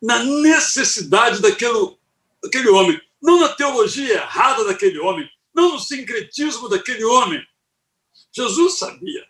na 0.00 0.24
necessidade 0.24 1.42
daquele, 1.42 1.98
daquele 2.42 2.70
homem, 2.70 2.98
não 3.20 3.38
na 3.38 3.50
teologia 3.50 4.14
errada 4.14 4.64
daquele 4.64 4.98
homem, 4.98 5.30
não 5.54 5.72
no 5.72 5.78
sincretismo 5.78 6.66
daquele 6.66 7.04
homem. 7.04 7.46
Jesus 8.32 8.78
sabia 8.78 9.26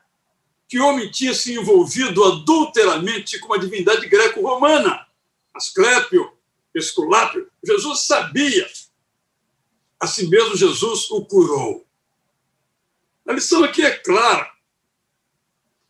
que 0.69 0.79
o 0.79 0.87
homem 0.87 1.11
tinha 1.11 1.35
se 1.35 1.53
envolvido 1.53 2.23
adulteramente 2.23 3.41
com 3.41 3.55
a 3.55 3.59
divindade 3.59 4.07
greco-romana, 4.07 5.05
Asclépio, 5.53 6.33
Esculápio. 6.73 7.51
Jesus 7.67 8.07
sabia. 8.07 8.71
Assim 9.99 10.29
mesmo, 10.29 10.57
Jesus 10.57 11.11
o 11.11 11.25
curou. 11.25 11.85
A 13.27 13.33
lição 13.33 13.65
aqui 13.65 13.83
é 13.85 13.91
clara. 13.91 14.53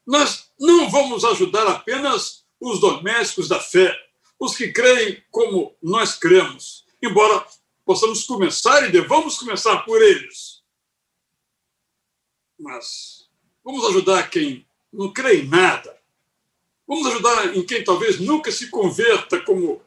Nós 0.07 0.51
não 0.59 0.91
vamos 0.91 1.25
ajudar 1.25 1.67
apenas 1.67 2.45
os 2.61 2.81
domésticos 2.81 3.49
da 3.49 3.61
fé, 3.61 3.97
os 4.39 4.57
que 4.57 4.73
creem 4.73 5.23
como 5.31 5.77
nós 5.83 6.15
cremos, 6.15 6.85
embora 7.03 7.47
possamos 7.85 8.25
começar 8.25 8.89
e 8.89 8.93
devamos 8.93 9.39
começar 9.39 9.79
por 9.85 10.01
eles. 10.03 10.63
Mas 12.59 13.29
vamos 13.65 13.85
ajudar 13.87 14.31
quem 14.31 14.67
não 14.93 15.13
crê 15.13 15.43
em 15.43 15.49
nada. 15.49 16.01
Vamos 16.87 17.07
ajudar 17.07 17.57
em 17.57 17.65
quem 17.65 17.83
talvez 17.83 18.21
nunca 18.21 18.53
se 18.53 18.69
converta 18.71 19.41
como 19.41 19.83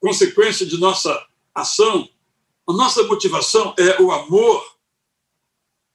consequência 0.00 0.64
de 0.64 0.78
nossa 0.78 1.26
ação. 1.54 2.08
A 2.66 2.72
nossa 2.72 3.02
motivação 3.04 3.74
é 3.78 4.00
o 4.00 4.10
amor. 4.12 4.78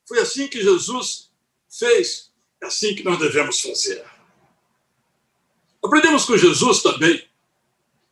Foi 0.08 0.19
assim 0.19 0.48
que 0.48 0.62
Jesus 0.62 1.32
fez, 1.69 2.33
é 2.63 2.67
assim 2.67 2.95
que 2.95 3.04
nós 3.04 3.19
devemos 3.19 3.60
fazer. 3.60 4.04
Aprendemos 5.84 6.23
com 6.23 6.38
Jesus 6.38 6.82
também 6.82 7.28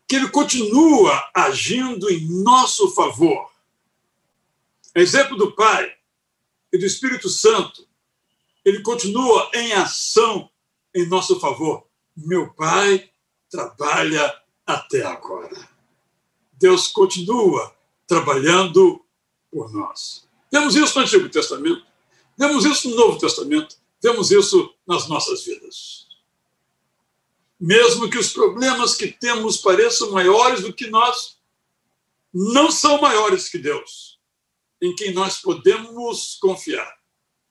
que 0.08 0.18
ele 0.18 0.30
continua 0.30 1.30
agindo 1.34 2.12
em 2.12 2.44
nosso 2.44 2.94
favor. 2.94 3.50
Exemplo 4.94 5.38
do 5.38 5.56
Pai 5.56 5.96
e 6.74 6.78
do 6.78 6.86
Espírito 6.86 7.30
Santo, 7.30 7.88
ele 8.66 8.82
continua 8.82 9.50
em 9.54 9.72
ação 9.72 10.50
em 10.94 11.08
nosso 11.08 11.40
favor. 11.40 11.88
Meu 12.16 12.54
Pai 12.54 13.10
trabalha 13.50 14.38
até 14.66 15.02
agora. 15.06 15.70
Deus 16.52 16.90
continua 16.90 17.74
trabalhando 18.06 19.04
por 19.50 19.72
nós. 19.72 20.28
Vemos 20.52 20.76
isso 20.76 21.00
no 21.00 21.06
Antigo 21.06 21.30
Testamento, 21.30 21.86
vemos 22.38 22.66
isso 22.66 22.90
no 22.90 22.98
Novo 22.98 23.18
Testamento, 23.18 23.81
vemos 24.02 24.32
isso 24.32 24.74
nas 24.88 25.08
nossas 25.08 25.44
vidas. 25.44 26.08
Mesmo 27.60 28.10
que 28.10 28.18
os 28.18 28.34
problemas 28.34 28.96
que 28.96 29.08
temos 29.08 29.58
pareçam 29.58 30.12
maiores 30.12 30.62
do 30.62 30.74
que 30.74 30.88
nós, 30.88 31.38
não 32.34 32.72
são 32.72 33.00
maiores 33.00 33.50
que 33.50 33.58
Deus, 33.58 34.20
em 34.82 34.96
quem 34.96 35.14
nós 35.14 35.40
podemos 35.40 36.38
confiar. 36.42 37.00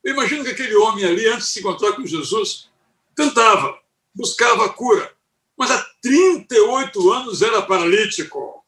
Eu 0.02 0.14
imagino 0.14 0.42
que 0.42 0.50
aquele 0.50 0.74
homem 0.76 1.04
ali, 1.04 1.26
antes 1.28 1.46
de 1.46 1.52
se 1.52 1.60
encontrar 1.60 1.92
com 1.92 2.06
Jesus, 2.06 2.68
cantava, 3.14 3.78
buscava 4.14 4.64
a 4.64 4.70
cura, 4.70 5.14
mas 5.56 5.70
há 5.70 5.84
38 6.02 7.12
anos 7.12 7.42
era 7.42 7.62
paralítico. 7.62 8.64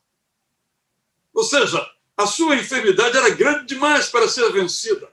Ou 1.34 1.42
seja, 1.42 1.90
a 2.16 2.26
sua 2.26 2.56
enfermidade 2.56 3.16
era 3.16 3.30
grande 3.30 3.66
demais 3.66 4.08
para 4.08 4.28
ser 4.28 4.52
vencida. 4.52 5.10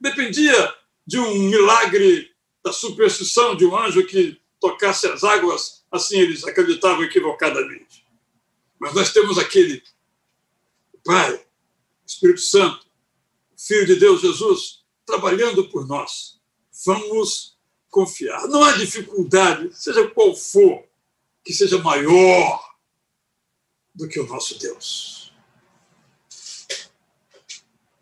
Dependia 0.00 0.74
de 1.08 1.18
um 1.18 1.38
milagre 1.38 2.30
da 2.62 2.70
superstição 2.70 3.56
de 3.56 3.64
um 3.64 3.74
anjo 3.74 4.06
que 4.06 4.38
tocasse 4.60 5.06
as 5.06 5.24
águas, 5.24 5.82
assim 5.90 6.20
eles 6.20 6.44
acreditavam 6.44 7.02
equivocadamente. 7.02 8.04
Mas 8.78 8.92
nós 8.92 9.10
temos 9.10 9.38
aquele 9.38 9.82
Pai, 11.02 11.42
Espírito 12.06 12.42
Santo, 12.42 12.86
Filho 13.56 13.86
de 13.86 13.96
Deus 13.96 14.20
Jesus, 14.20 14.84
trabalhando 15.06 15.70
por 15.70 15.86
nós. 15.86 16.38
Vamos 16.84 17.58
confiar. 17.88 18.46
Não 18.46 18.62
há 18.62 18.72
dificuldade, 18.72 19.74
seja 19.74 20.06
qual 20.08 20.36
for, 20.36 20.84
que 21.42 21.54
seja 21.54 21.78
maior 21.78 22.62
do 23.94 24.06
que 24.06 24.20
o 24.20 24.26
nosso 24.26 24.58
Deus. 24.58 25.27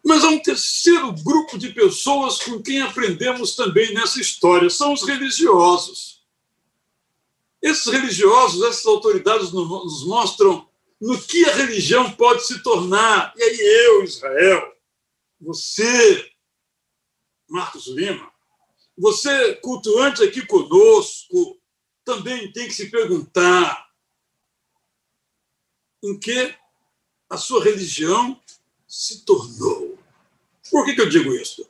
Mas 0.07 0.23
há 0.23 0.29
um 0.29 0.39
terceiro 0.39 1.11
grupo 1.11 1.59
de 1.59 1.73
pessoas 1.73 2.39
com 2.39 2.63
quem 2.63 2.81
aprendemos 2.81 3.57
também 3.57 3.93
nessa 3.93 4.21
história: 4.21 4.71
são 4.71 4.93
os 4.93 5.03
religiosos. 5.03 6.25
Esses 7.61 7.93
religiosos, 7.93 8.63
essas 8.63 8.87
autoridades 8.87 9.51
nos 9.51 10.07
mostram 10.07 10.69
no 11.01 11.21
que 11.21 11.45
a 11.47 11.57
religião 11.57 12.13
pode 12.13 12.47
se 12.47 12.63
tornar. 12.63 13.35
E 13.37 13.43
aí, 13.43 13.59
eu, 13.59 14.05
Israel, 14.05 14.77
você, 15.41 16.31
Marcos 17.49 17.89
Lima, 17.89 18.33
você, 18.97 19.57
cultuante 19.57 20.23
aqui 20.23 20.47
conosco, 20.47 21.61
também 22.05 22.53
tem 22.53 22.69
que 22.69 22.75
se 22.75 22.89
perguntar 22.93 23.91
em 26.05 26.17
que 26.17 26.55
a 27.29 27.37
sua 27.37 27.65
religião 27.65 28.41
se 28.87 29.25
tornou. 29.25 29.86
Por 30.71 30.85
que, 30.85 30.95
que 30.95 31.01
eu 31.01 31.09
digo 31.09 31.35
isso? 31.35 31.69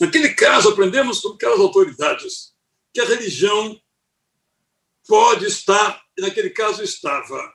Naquele 0.00 0.34
caso, 0.34 0.68
aprendemos 0.68 1.20
com 1.20 1.30
aquelas 1.30 1.60
autoridades 1.60 2.54
que 2.92 3.00
a 3.00 3.04
religião 3.04 3.80
pode 5.06 5.46
estar, 5.46 6.02
e 6.16 6.22
naquele 6.22 6.50
caso 6.50 6.82
estava, 6.82 7.54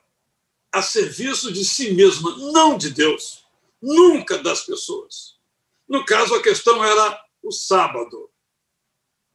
a 0.72 0.82
serviço 0.82 1.52
de 1.52 1.64
si 1.64 1.92
mesma, 1.92 2.36
não 2.52 2.76
de 2.76 2.90
Deus, 2.90 3.46
nunca 3.80 4.38
das 4.38 4.62
pessoas. 4.62 5.36
No 5.88 6.04
caso, 6.04 6.34
a 6.34 6.42
questão 6.42 6.84
era 6.84 7.24
o 7.42 7.50
sábado. 7.50 8.30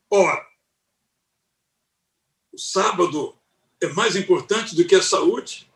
Ora, 0.10 0.46
o 2.52 2.58
sábado 2.58 3.36
é 3.80 3.88
mais 3.88 4.16
importante 4.16 4.76
do 4.76 4.86
que 4.86 4.96
a 4.96 5.02
saúde. 5.02 5.72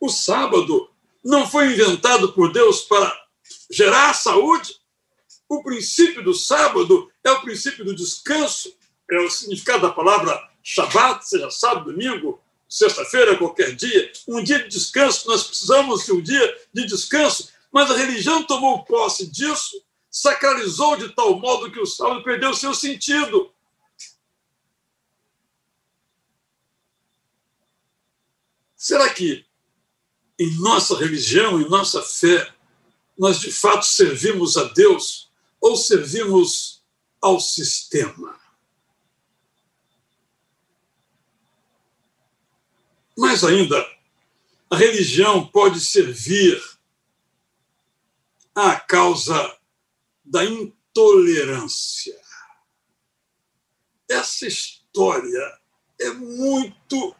O 0.00 0.08
sábado 0.08 0.90
não 1.24 1.48
foi 1.48 1.72
inventado 1.72 2.32
por 2.32 2.52
Deus 2.52 2.82
para 2.82 3.27
gerar 3.70 4.14
saúde. 4.14 4.76
O 5.48 5.62
princípio 5.62 6.22
do 6.22 6.34
sábado 6.34 7.10
é 7.24 7.30
o 7.30 7.40
princípio 7.40 7.84
do 7.84 7.94
descanso, 7.94 8.74
é 9.10 9.18
o 9.18 9.30
significado 9.30 9.82
da 9.82 9.92
palavra 9.92 10.38
Shabat, 10.62 11.26
seja 11.26 11.50
sábado, 11.50 11.90
domingo, 11.90 12.40
sexta-feira, 12.68 13.38
qualquer 13.38 13.74
dia, 13.74 14.12
um 14.26 14.42
dia 14.42 14.62
de 14.62 14.68
descanso. 14.68 15.26
Nós 15.26 15.44
precisamos 15.44 16.04
de 16.04 16.12
um 16.12 16.20
dia 16.20 16.58
de 16.72 16.86
descanso, 16.86 17.50
mas 17.72 17.90
a 17.90 17.96
religião 17.96 18.42
tomou 18.42 18.84
posse 18.84 19.26
disso 19.26 19.82
sacralizou 20.10 20.96
de 20.96 21.10
tal 21.10 21.38
modo 21.38 21.70
que 21.70 21.80
o 21.80 21.86
sábado 21.86 22.22
perdeu 22.22 22.54
seu 22.54 22.74
sentido. 22.74 23.52
Será 28.76 29.12
que 29.12 29.44
em 30.38 30.56
nossa 30.58 30.96
religião, 30.96 31.60
em 31.60 31.68
nossa 31.68 32.00
fé, 32.02 32.52
nós 33.18 33.40
de 33.40 33.50
fato 33.50 33.84
servimos 33.84 34.56
a 34.56 34.64
Deus 34.64 35.30
ou 35.60 35.76
servimos 35.76 36.84
ao 37.20 37.40
sistema? 37.40 38.38
Mais 43.16 43.42
ainda, 43.42 43.84
a 44.70 44.76
religião 44.76 45.44
pode 45.48 45.80
servir 45.80 46.62
à 48.54 48.78
causa 48.78 49.58
da 50.24 50.44
intolerância. 50.44 52.16
Essa 54.08 54.46
história 54.46 55.58
é 56.00 56.10
muito, 56.10 57.16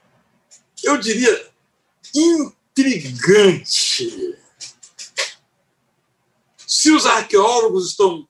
eu 0.84 0.96
diria, 0.98 1.50
intrigante. 2.14 4.06
Se 6.68 6.92
os 6.92 7.06
arqueólogos 7.06 7.88
estão 7.88 8.28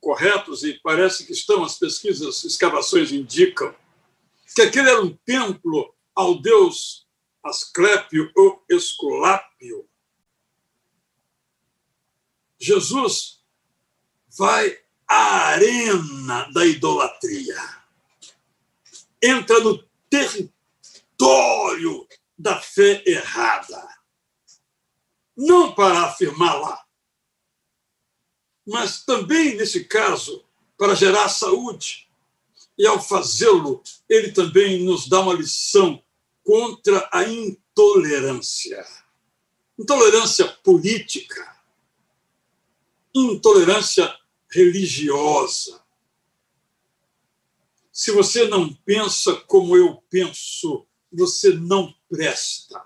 corretos, 0.00 0.64
e 0.64 0.74
parece 0.82 1.24
que 1.24 1.32
estão, 1.32 1.62
as 1.62 1.78
pesquisas, 1.78 2.42
escavações 2.42 3.12
indicam, 3.12 3.72
que 4.56 4.62
aquele 4.62 4.90
era 4.90 5.00
um 5.00 5.16
templo 5.24 5.94
ao 6.12 6.42
deus 6.42 7.06
Asclépio 7.44 8.28
ou 8.34 8.64
Esculápio, 8.68 9.88
Jesus 12.58 13.40
vai 14.36 14.76
à 15.06 15.50
arena 15.50 16.50
da 16.52 16.66
idolatria, 16.66 17.56
entra 19.22 19.60
no 19.60 19.80
território 20.10 20.48
da 22.36 22.60
fé 22.60 23.04
errada. 23.06 23.88
Não 25.36 25.72
para 25.72 26.00
afirmar 26.06 26.60
lá, 26.60 26.85
mas 28.66 29.04
também, 29.04 29.56
nesse 29.56 29.84
caso, 29.84 30.44
para 30.76 30.94
gerar 30.94 31.28
saúde. 31.28 32.08
E 32.76 32.86
ao 32.86 33.00
fazê-lo, 33.00 33.82
ele 34.08 34.32
também 34.32 34.84
nos 34.84 35.08
dá 35.08 35.20
uma 35.20 35.32
lição 35.32 36.02
contra 36.44 37.08
a 37.12 37.22
intolerância. 37.24 38.84
Intolerância 39.78 40.46
política, 40.64 41.56
intolerância 43.14 44.14
religiosa. 44.50 45.80
Se 47.92 48.10
você 48.10 48.46
não 48.46 48.72
pensa 48.72 49.34
como 49.34 49.76
eu 49.76 50.02
penso, 50.10 50.86
você 51.12 51.54
não 51.54 51.94
presta. 52.08 52.84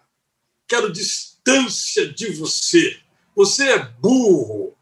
Quero 0.69 0.93
distância 0.93 2.13
de 2.13 2.33
você. 2.33 3.01
Você 3.35 3.71
é 3.71 3.79
burro. 3.79 4.77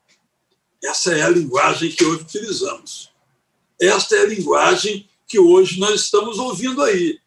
Essa 0.82 1.12
é 1.14 1.22
a 1.22 1.28
linguagem 1.28 1.90
que 1.90 2.04
hoje 2.04 2.22
utilizamos. 2.22 3.12
Esta 3.80 4.16
é 4.16 4.20
a 4.20 4.26
linguagem 4.26 5.08
que 5.26 5.38
hoje 5.38 5.78
nós 5.78 6.02
estamos 6.02 6.38
ouvindo 6.38 6.82
aí. 6.82 7.20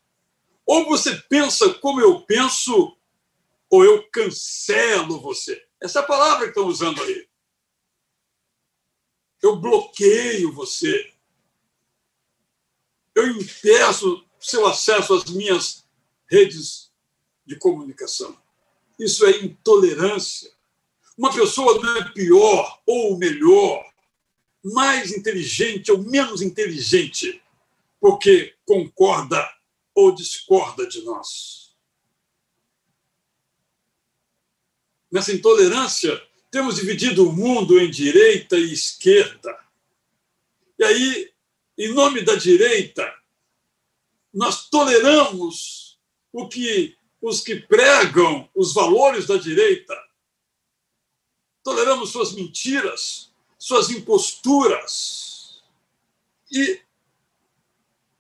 Ou 0.66 0.86
você 0.86 1.16
pensa 1.30 1.74
como 1.76 2.02
eu 2.02 2.22
penso, 2.22 2.96
ou 3.70 3.84
eu 3.84 4.10
cancelo 4.10 5.20
você. 5.20 5.66
Essa 5.80 6.00
é 6.00 6.02
a 6.02 6.06
palavra 6.06 6.44
que 6.46 6.50
estão 6.50 6.68
usando 6.68 7.02
aí. 7.02 7.28
Eu 9.42 9.58
bloqueio 9.58 10.54
você. 10.54 11.12
Eu 13.16 13.28
impeço 13.28 14.26
seu 14.40 14.66
acesso 14.66 15.14
às 15.14 15.26
minhas 15.26 15.86
redes 16.30 16.92
de 17.46 17.58
comunicação. 17.58 18.38
Isso 18.98 19.26
é 19.26 19.32
intolerância. 19.40 20.52
Uma 21.22 21.32
pessoa 21.32 21.80
não 21.80 21.98
é 21.98 22.10
pior 22.14 22.82
ou 22.84 23.16
melhor, 23.16 23.88
mais 24.64 25.12
inteligente 25.12 25.92
ou 25.92 26.00
menos 26.00 26.42
inteligente, 26.42 27.40
porque 28.00 28.56
concorda 28.66 29.48
ou 29.94 30.16
discorda 30.16 30.88
de 30.88 31.04
nós. 31.04 31.76
Nessa 35.12 35.32
intolerância, 35.32 36.20
temos 36.50 36.78
dividido 36.78 37.30
o 37.30 37.32
mundo 37.32 37.80
em 37.80 37.92
direita 37.92 38.58
e 38.58 38.74
esquerda. 38.74 39.56
E 40.80 40.84
aí, 40.84 41.32
em 41.78 41.94
nome 41.94 42.24
da 42.24 42.34
direita, 42.34 43.14
nós 44.34 44.68
toleramos 44.72 46.00
o 46.34 46.48
que 46.50 46.98
os 47.22 47.42
que 47.42 47.58
pregam 47.58 48.50
os 48.56 48.74
valores 48.74 49.28
da 49.28 49.38
direita. 49.38 50.11
Toleramos 51.64 52.10
suas 52.10 52.34
mentiras, 52.34 53.32
suas 53.58 53.90
imposturas. 53.90 55.62
E 56.52 56.82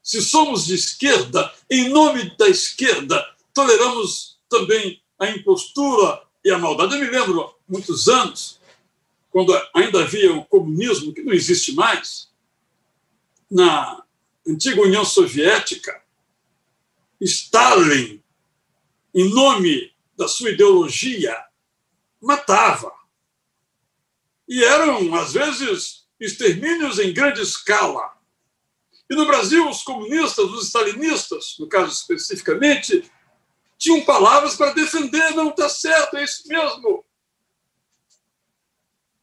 se 0.04 0.22
somos 0.22 0.66
de 0.66 0.76
esquerda, 0.76 1.54
em 1.70 1.90
nome 1.90 2.36
da 2.38 2.48
esquerda, 2.48 3.24
toleramos 3.54 4.40
também 4.50 5.02
a 5.18 5.30
impostura 5.30 6.22
e 6.44 6.52
a 6.52 6.58
maldade. 6.58 6.96
Eu 6.96 7.02
me 7.02 7.10
lembro, 7.10 7.56
muitos 7.68 8.08
anos, 8.08 8.60
quando 9.30 9.54
ainda 9.74 10.04
havia 10.04 10.34
o 10.34 10.46
comunismo, 10.46 11.14
que 11.14 11.24
não 11.24 11.34
existe 11.34 11.74
mais, 11.74 12.30
na 13.50 14.04
antiga 14.48 14.82
União 14.82 15.06
Soviética, 15.06 16.02
Stalin, 17.20 18.22
em 19.14 19.30
nome 19.34 19.94
da 20.18 20.28
sua 20.28 20.50
ideologia, 20.50 21.38
matava. 22.20 22.92
E 24.52 24.66
eram, 24.66 25.16
às 25.16 25.32
vezes, 25.32 26.04
extermínios 26.20 27.00
em 27.00 27.14
grande 27.14 27.42
escala. 27.42 28.12
E 29.10 29.16
no 29.16 29.26
Brasil, 29.26 29.70
os 29.70 29.82
comunistas, 29.82 30.44
os 30.52 30.68
stalinistas, 30.68 31.56
no 31.58 31.70
caso 31.70 31.94
especificamente, 31.94 33.10
tinham 33.78 34.04
palavras 34.04 34.58
para 34.58 34.74
defender, 34.74 35.34
não 35.36 35.52
está 35.52 35.70
certo, 35.70 36.18
é 36.18 36.26
isso 36.26 36.46
mesmo. 36.50 37.06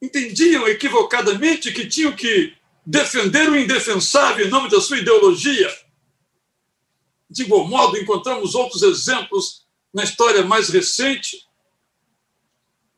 Entendiam 0.01 0.67
equivocadamente 0.67 1.71
que 1.73 1.87
tinham 1.87 2.15
que 2.15 2.57
defender 2.83 3.51
o 3.51 3.55
indefensável 3.55 4.47
em 4.47 4.49
nome 4.49 4.67
da 4.67 4.81
sua 4.81 4.97
ideologia. 4.97 5.71
De 7.29 7.43
igual 7.43 7.67
modo, 7.67 7.99
encontramos 7.99 8.55
outros 8.55 8.81
exemplos 8.81 9.63
na 9.93 10.03
história 10.03 10.43
mais 10.43 10.69
recente. 10.69 11.47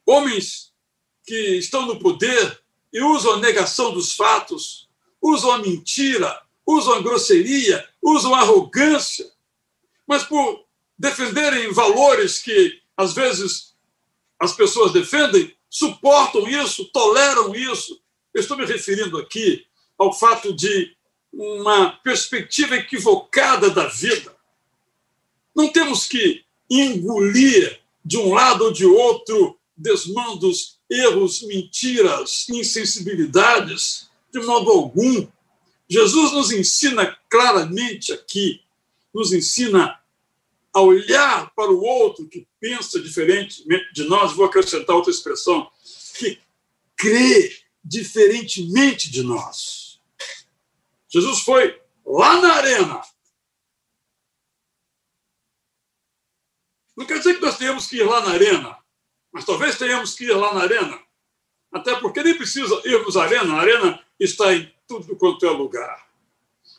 Homens 0.05 0.70
que 1.25 1.57
estão 1.57 1.85
no 1.85 1.99
poder 1.99 2.61
e 2.93 3.01
usam 3.01 3.33
a 3.33 3.39
negação 3.39 3.93
dos 3.93 4.13
fatos, 4.13 4.89
usam 5.21 5.51
a 5.51 5.57
mentira, 5.59 6.41
usam 6.65 6.93
a 6.93 7.01
grosseria, 7.01 7.87
usam 8.01 8.33
a 8.33 8.39
arrogância, 8.39 9.31
mas 10.07 10.23
por 10.23 10.65
defenderem 10.97 11.71
valores 11.71 12.39
que 12.39 12.81
às 12.97 13.13
vezes 13.13 13.75
as 14.39 14.53
pessoas 14.53 14.91
defendem, 14.91 15.55
suportam 15.69 16.47
isso, 16.47 16.85
toleram 16.85 17.55
isso. 17.55 17.99
Eu 18.33 18.41
estou 18.41 18.57
me 18.57 18.65
referindo 18.65 19.17
aqui 19.17 19.65
ao 19.97 20.11
fato 20.13 20.53
de 20.53 20.95
uma 21.31 21.91
perspectiva 22.03 22.75
equivocada 22.75 23.69
da 23.69 23.87
vida. 23.87 24.35
Não 25.55 25.71
temos 25.71 26.07
que 26.07 26.43
engolir 26.69 27.79
de 28.03 28.17
um 28.17 28.33
lado 28.33 28.65
ou 28.65 28.73
de 28.73 28.85
outro 28.85 29.57
desmandos, 29.77 30.79
erros, 30.91 31.41
mentiras, 31.43 32.45
insensibilidades, 32.49 34.09
de 34.31 34.41
modo 34.41 34.69
algum. 34.69 35.25
Jesus 35.89 36.33
nos 36.33 36.51
ensina 36.51 37.17
claramente 37.29 38.11
aqui, 38.11 38.61
nos 39.13 39.31
ensina 39.31 39.99
a 40.73 40.81
olhar 40.81 41.51
para 41.55 41.71
o 41.71 41.81
outro 41.81 42.27
que 42.27 42.47
pensa 42.59 42.99
diferentemente 43.01 43.93
de 43.93 44.03
nós, 44.03 44.33
vou 44.33 44.45
acrescentar 44.45 44.95
outra 44.95 45.11
expressão, 45.11 45.69
que 46.17 46.39
crê 46.95 47.57
diferentemente 47.83 49.09
de 49.09 49.23
nós. 49.23 49.99
Jesus 51.09 51.39
foi 51.41 51.81
lá 52.05 52.41
na 52.41 52.53
arena. 52.53 53.01
Não 56.95 57.05
quer 57.05 57.17
dizer 57.17 57.35
que 57.35 57.41
nós 57.41 57.57
tenhamos 57.57 57.87
que 57.87 57.97
ir 57.97 58.03
lá 58.03 58.21
na 58.21 58.31
arena, 58.31 58.77
mas 59.31 59.45
talvez 59.45 59.77
tenhamos 59.77 60.15
que 60.15 60.25
ir 60.25 60.33
lá 60.33 60.53
na 60.53 60.61
arena. 60.61 60.99
Até 61.71 61.95
porque 61.95 62.21
nem 62.21 62.35
precisa 62.35 62.81
irmos 62.83 63.15
à 63.15 63.23
arena, 63.23 63.53
a 63.53 63.61
arena 63.61 64.05
está 64.19 64.53
em 64.53 64.71
tudo 64.87 65.15
quanto 65.15 65.45
é 65.45 65.49
lugar. 65.49 66.07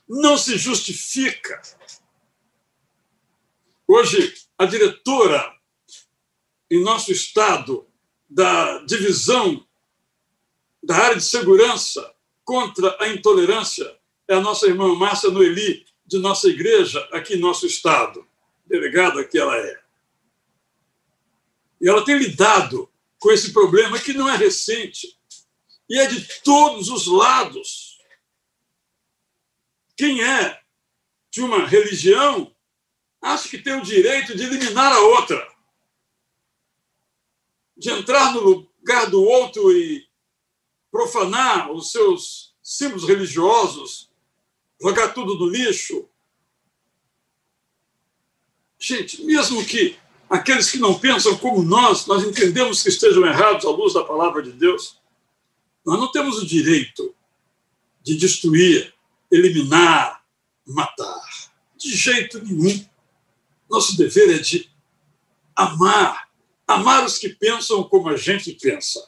Não 0.08 0.36
se 0.36 0.58
justifica. 0.58 1.60
Hoje, 3.88 4.34
a 4.58 4.66
diretora 4.66 5.54
em 6.70 6.82
nosso 6.82 7.10
estado 7.10 7.86
da 8.28 8.78
divisão 8.84 9.66
da 10.82 10.96
área 10.96 11.16
de 11.16 11.24
segurança 11.24 12.14
contra 12.44 12.96
a 13.00 13.08
intolerância 13.08 13.98
é 14.28 14.34
a 14.34 14.40
nossa 14.40 14.66
irmã 14.66 14.94
Márcia 14.94 15.30
Noeli, 15.30 15.86
de 16.06 16.18
nossa 16.18 16.48
igreja 16.48 17.00
aqui 17.12 17.34
em 17.34 17.40
nosso 17.40 17.66
estado, 17.66 18.26
delegada 18.66 19.24
que 19.24 19.38
ela 19.38 19.56
é. 19.56 19.81
E 21.82 21.88
ela 21.88 22.04
tem 22.04 22.16
lidado 22.16 22.88
com 23.18 23.32
esse 23.32 23.52
problema 23.52 23.98
que 23.98 24.12
não 24.12 24.30
é 24.30 24.36
recente 24.36 25.18
e 25.90 25.98
é 25.98 26.06
de 26.06 26.40
todos 26.42 26.88
os 26.88 27.08
lados. 27.08 27.98
Quem 29.96 30.22
é 30.22 30.62
de 31.28 31.42
uma 31.42 31.66
religião 31.66 32.54
acha 33.20 33.48
que 33.48 33.58
tem 33.58 33.74
o 33.74 33.82
direito 33.82 34.36
de 34.36 34.44
eliminar 34.44 34.92
a 34.92 35.00
outra, 35.00 35.52
de 37.76 37.90
entrar 37.90 38.32
no 38.32 38.40
lugar 38.40 39.10
do 39.10 39.20
outro 39.20 39.76
e 39.76 40.08
profanar 40.90 41.72
os 41.72 41.90
seus 41.90 42.54
símbolos 42.62 43.08
religiosos, 43.08 44.08
jogar 44.80 45.14
tudo 45.14 45.36
no 45.36 45.46
lixo. 45.46 46.08
Gente, 48.78 49.22
mesmo 49.22 49.64
que 49.64 49.98
aqueles 50.32 50.70
que 50.70 50.78
não 50.78 50.98
pensam 50.98 51.36
como 51.36 51.62
nós, 51.62 52.06
nós 52.06 52.24
entendemos 52.24 52.82
que 52.82 52.88
estejam 52.88 53.26
errados 53.26 53.66
à 53.66 53.70
luz 53.70 53.92
da 53.92 54.02
palavra 54.02 54.42
de 54.42 54.50
Deus, 54.50 54.98
nós 55.84 56.00
não 56.00 56.10
temos 56.10 56.38
o 56.38 56.46
direito 56.46 57.14
de 58.02 58.16
destruir, 58.16 58.94
eliminar, 59.30 60.24
matar. 60.66 61.20
De 61.76 61.94
jeito 61.94 62.42
nenhum. 62.42 62.82
Nosso 63.68 63.94
dever 63.98 64.34
é 64.34 64.38
de 64.38 64.70
amar, 65.54 66.30
amar 66.66 67.04
os 67.04 67.18
que 67.18 67.28
pensam 67.28 67.84
como 67.84 68.08
a 68.08 68.16
gente 68.16 68.52
pensa. 68.52 69.06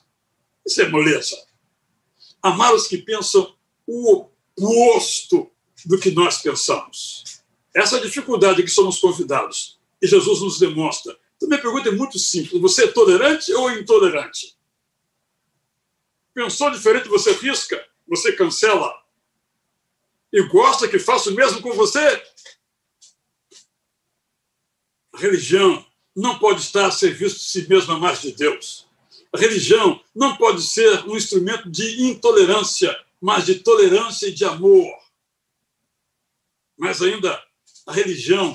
Isso 0.66 0.82
é 0.82 0.90
moleza. 0.90 1.42
Amar 2.42 2.74
os 2.74 2.86
que 2.86 2.98
pensam 2.98 3.54
o 3.86 4.28
oposto 4.58 5.50
do 5.86 5.98
que 5.98 6.10
nós 6.10 6.42
pensamos. 6.42 7.42
Essa 7.74 7.96
é 7.96 8.00
dificuldade 8.00 8.62
que 8.62 8.68
somos 8.68 8.98
convidados. 8.98 9.78
E 10.04 10.06
Jesus 10.06 10.42
nos 10.42 10.58
demonstra. 10.58 11.18
Então, 11.34 11.48
minha 11.48 11.62
pergunta 11.62 11.88
é 11.88 11.92
muito 11.92 12.18
simples: 12.18 12.60
você 12.60 12.84
é 12.84 12.92
tolerante 12.92 13.50
ou 13.54 13.70
intolerante? 13.70 14.54
Pensou 16.34 16.70
diferente, 16.70 17.08
você 17.08 17.32
risca, 17.32 17.82
você 18.06 18.36
cancela. 18.36 18.92
E 20.30 20.42
gosta 20.42 20.86
que 20.86 20.98
faça 20.98 21.30
o 21.30 21.34
mesmo 21.34 21.62
com 21.62 21.72
você? 21.72 22.22
A 25.14 25.18
religião 25.18 25.82
não 26.14 26.38
pode 26.38 26.60
estar 26.60 26.86
a 26.86 26.90
serviço 26.90 27.36
de 27.36 27.44
si 27.44 27.66
mesma 27.66 27.98
mais 27.98 28.20
de 28.20 28.32
Deus. 28.32 28.86
A 29.32 29.38
religião 29.38 30.04
não 30.14 30.36
pode 30.36 30.60
ser 30.60 31.02
um 31.08 31.16
instrumento 31.16 31.70
de 31.70 32.02
intolerância, 32.02 32.94
mas 33.18 33.46
de 33.46 33.60
tolerância 33.60 34.26
e 34.26 34.34
de 34.34 34.44
amor. 34.44 34.92
Mas 36.76 37.00
ainda, 37.00 37.42
a 37.86 37.92
religião 37.92 38.54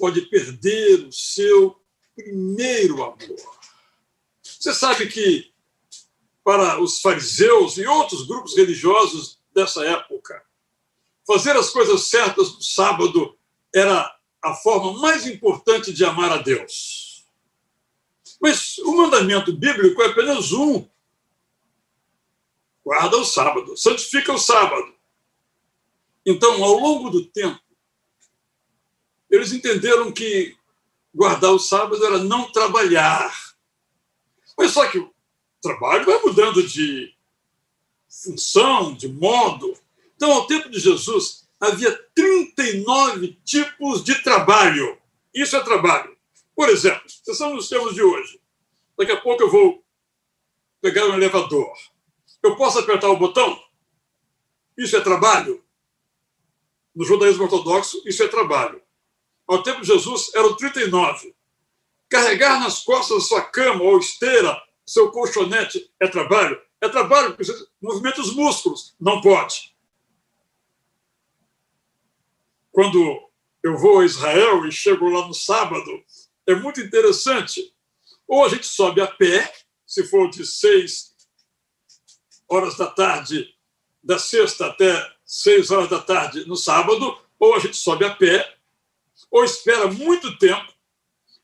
pode 0.00 0.22
perder 0.22 1.06
o 1.06 1.12
seu 1.12 1.78
primeiro 2.16 3.02
amor. 3.02 3.60
Você 4.42 4.72
sabe 4.72 5.06
que, 5.06 5.52
para 6.42 6.80
os 6.80 7.00
fariseus 7.02 7.76
e 7.76 7.86
outros 7.86 8.26
grupos 8.26 8.56
religiosos 8.56 9.38
dessa 9.54 9.84
época, 9.84 10.42
fazer 11.26 11.54
as 11.54 11.68
coisas 11.68 12.04
certas 12.04 12.54
no 12.54 12.62
sábado 12.62 13.38
era 13.74 14.18
a 14.42 14.54
forma 14.54 14.98
mais 14.98 15.26
importante 15.26 15.92
de 15.92 16.02
amar 16.02 16.32
a 16.32 16.38
Deus. 16.38 17.26
Mas 18.40 18.78
o 18.78 18.96
mandamento 18.96 19.52
bíblico 19.52 20.00
é 20.00 20.06
apenas 20.06 20.50
um. 20.50 20.88
Guarda 22.82 23.18
o 23.18 23.24
sábado, 23.24 23.76
santifica 23.76 24.32
o 24.32 24.38
sábado. 24.38 24.94
Então, 26.24 26.64
ao 26.64 26.78
longo 26.78 27.10
do 27.10 27.26
tempo, 27.26 27.60
eles 29.30 29.52
entenderam 29.52 30.10
que 30.10 30.56
guardar 31.14 31.52
o 31.52 31.58
sábado 31.58 32.04
era 32.04 32.18
não 32.18 32.50
trabalhar. 32.50 33.32
Mas 34.58 34.72
só 34.72 34.86
que 34.88 34.98
o 34.98 35.12
trabalho 35.62 36.04
vai 36.04 36.20
mudando 36.20 36.66
de 36.66 37.14
função, 38.08 38.92
de 38.94 39.08
modo. 39.08 39.72
Então, 40.16 40.32
ao 40.32 40.46
tempo 40.46 40.68
de 40.68 40.80
Jesus, 40.80 41.48
havia 41.60 41.96
39 42.14 43.38
tipos 43.44 44.02
de 44.02 44.20
trabalho. 44.22 44.98
Isso 45.32 45.56
é 45.56 45.60
trabalho. 45.60 46.16
Por 46.54 46.68
exemplo, 46.68 47.02
pensando 47.24 47.54
nos 47.54 47.68
termos 47.68 47.94
de 47.94 48.02
hoje. 48.02 48.40
Daqui 48.98 49.12
a 49.12 49.20
pouco 49.20 49.44
eu 49.44 49.50
vou 49.50 49.82
pegar 50.80 51.06
um 51.06 51.14
elevador. 51.14 51.72
Eu 52.42 52.56
posso 52.56 52.80
apertar 52.80 53.08
o 53.08 53.16
botão? 53.16 53.62
Isso 54.76 54.96
é 54.96 55.00
trabalho? 55.00 55.62
No 56.94 57.04
judaísmo 57.04 57.44
ortodoxo, 57.44 58.02
isso 58.04 58.22
é 58.22 58.28
trabalho 58.28 58.79
ao 59.50 59.64
tempo 59.64 59.80
de 59.80 59.88
Jesus, 59.88 60.32
eram 60.32 60.54
39. 60.54 61.34
Carregar 62.08 62.60
nas 62.60 62.84
costas 62.84 63.16
a 63.16 63.20
sua 63.20 63.42
cama 63.42 63.82
ou 63.82 63.98
esteira, 63.98 64.56
seu 64.86 65.10
colchonete, 65.10 65.92
é 65.98 66.06
trabalho? 66.06 66.60
É 66.80 66.88
trabalho, 66.88 67.30
porque 67.30 67.44
você 67.44 67.66
movimenta 67.82 68.20
os 68.20 68.32
músculos. 68.32 68.94
Não 69.00 69.20
pode. 69.20 69.74
Quando 72.70 73.28
eu 73.60 73.76
vou 73.76 74.00
a 74.00 74.04
Israel 74.04 74.64
e 74.66 74.70
chego 74.70 75.10
lá 75.10 75.26
no 75.26 75.34
sábado, 75.34 76.00
é 76.46 76.54
muito 76.54 76.80
interessante. 76.80 77.74
Ou 78.28 78.44
a 78.44 78.48
gente 78.48 78.68
sobe 78.68 79.00
a 79.00 79.08
pé, 79.08 79.52
se 79.84 80.04
for 80.04 80.30
de 80.30 80.46
seis 80.46 81.12
horas 82.48 82.76
da 82.76 82.86
tarde, 82.86 83.52
da 84.00 84.16
sexta 84.16 84.66
até 84.66 85.12
seis 85.24 85.72
horas 85.72 85.90
da 85.90 86.00
tarde 86.00 86.46
no 86.46 86.56
sábado, 86.56 87.18
ou 87.36 87.56
a 87.56 87.58
gente 87.58 87.76
sobe 87.76 88.04
a 88.04 88.14
pé, 88.14 88.59
ou 89.30 89.44
espera 89.44 89.86
muito 89.88 90.38
tempo 90.38 90.72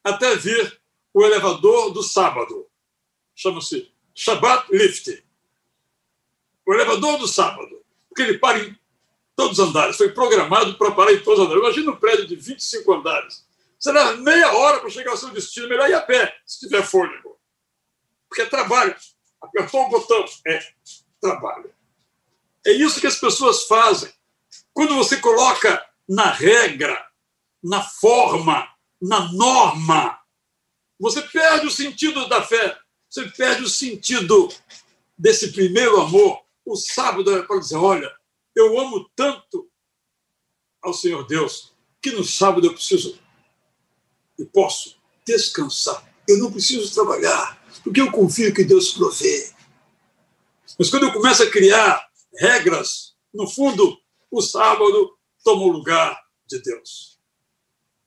até 0.03 0.37
vir 0.37 0.81
o 1.12 1.25
elevador 1.25 1.93
do 1.93 2.03
sábado. 2.03 2.67
Chama-se 3.35 3.91
Shabbat 4.15 4.71
Lift. 4.71 5.25
O 6.67 6.75
elevador 6.75 7.19
do 7.19 7.27
sábado. 7.27 7.85
Porque 8.09 8.23
ele 8.23 8.39
para 8.39 8.59
em 8.59 8.79
todos 9.35 9.59
os 9.59 9.69
andares. 9.69 9.97
Foi 9.97 10.11
programado 10.12 10.77
para 10.79 10.93
parar 10.93 11.12
em 11.12 11.21
todos 11.21 11.41
os 11.41 11.47
andares. 11.47 11.62
Imagina 11.62 11.93
um 11.93 11.97
prédio 11.97 12.27
de 12.27 12.37
25 12.37 12.93
andares. 12.93 13.47
Você 13.79 13.93
leva 13.93 14.17
meia 14.17 14.53
hora 14.55 14.81
para 14.81 14.91
chegar 14.91 15.11
ao 15.11 15.17
seu 15.17 15.31
destino. 15.31 15.69
Melhor 15.69 15.89
ir 15.89 15.95
a 15.95 16.01
pé, 16.01 16.35
se 16.47 16.61
tiver 16.61 16.83
fôlego. 16.83 17.39
Porque 18.29 18.43
é 18.43 18.47
trabalho. 18.47 18.97
Apertou 19.41 19.87
o 19.87 19.91
botão. 19.91 20.25
É 20.47 20.67
trabalho. 21.21 21.73
É 22.67 22.73
isso 22.73 23.01
que 23.01 23.07
as 23.07 23.19
pessoas 23.19 23.65
fazem. 23.65 24.12
Quando 24.73 24.95
você 24.95 25.19
coloca 25.19 25.85
na 26.09 26.31
regra 26.31 27.07
na 27.62 27.83
forma, 27.83 28.69
na 29.01 29.33
norma. 29.33 30.19
Você 30.99 31.23
perde 31.23 31.66
o 31.66 31.71
sentido 31.71 32.29
da 32.29 32.42
fé, 32.42 32.79
você 33.09 33.29
perde 33.31 33.62
o 33.62 33.69
sentido 33.69 34.49
desse 35.16 35.53
primeiro 35.53 36.01
amor. 36.01 36.42
O 36.64 36.77
sábado 36.77 37.37
é 37.37 37.42
para 37.42 37.59
dizer: 37.59 37.77
olha, 37.77 38.11
eu 38.55 38.79
amo 38.81 39.09
tanto 39.14 39.71
ao 40.83 40.95
Senhor 40.95 41.27
Deus 41.27 41.75
que 42.03 42.11
no 42.12 42.25
sábado 42.25 42.66
eu 42.66 42.73
preciso 42.73 43.19
e 44.38 44.45
posso 44.45 44.97
descansar. 45.25 46.05
Eu 46.29 46.38
não 46.38 46.53
preciso 46.53 46.92
trabalhar, 46.92 47.62
porque 47.83 48.01
eu 48.01 48.11
confio 48.11 48.55
que 48.55 48.64
Deus 48.64 48.92
provê. 48.92 49.53
Mas 50.79 50.90
quando 50.90 51.05
eu 51.05 51.12
começo 51.12 51.42
a 51.42 51.51
criar 51.51 52.07
regras, 52.38 53.14
no 53.33 53.49
fundo, 53.49 53.99
o 54.31 54.42
sábado 54.42 55.16
toma 55.42 55.62
o 55.62 55.73
lugar 55.73 56.21
de 56.47 56.61
Deus. 56.61 57.15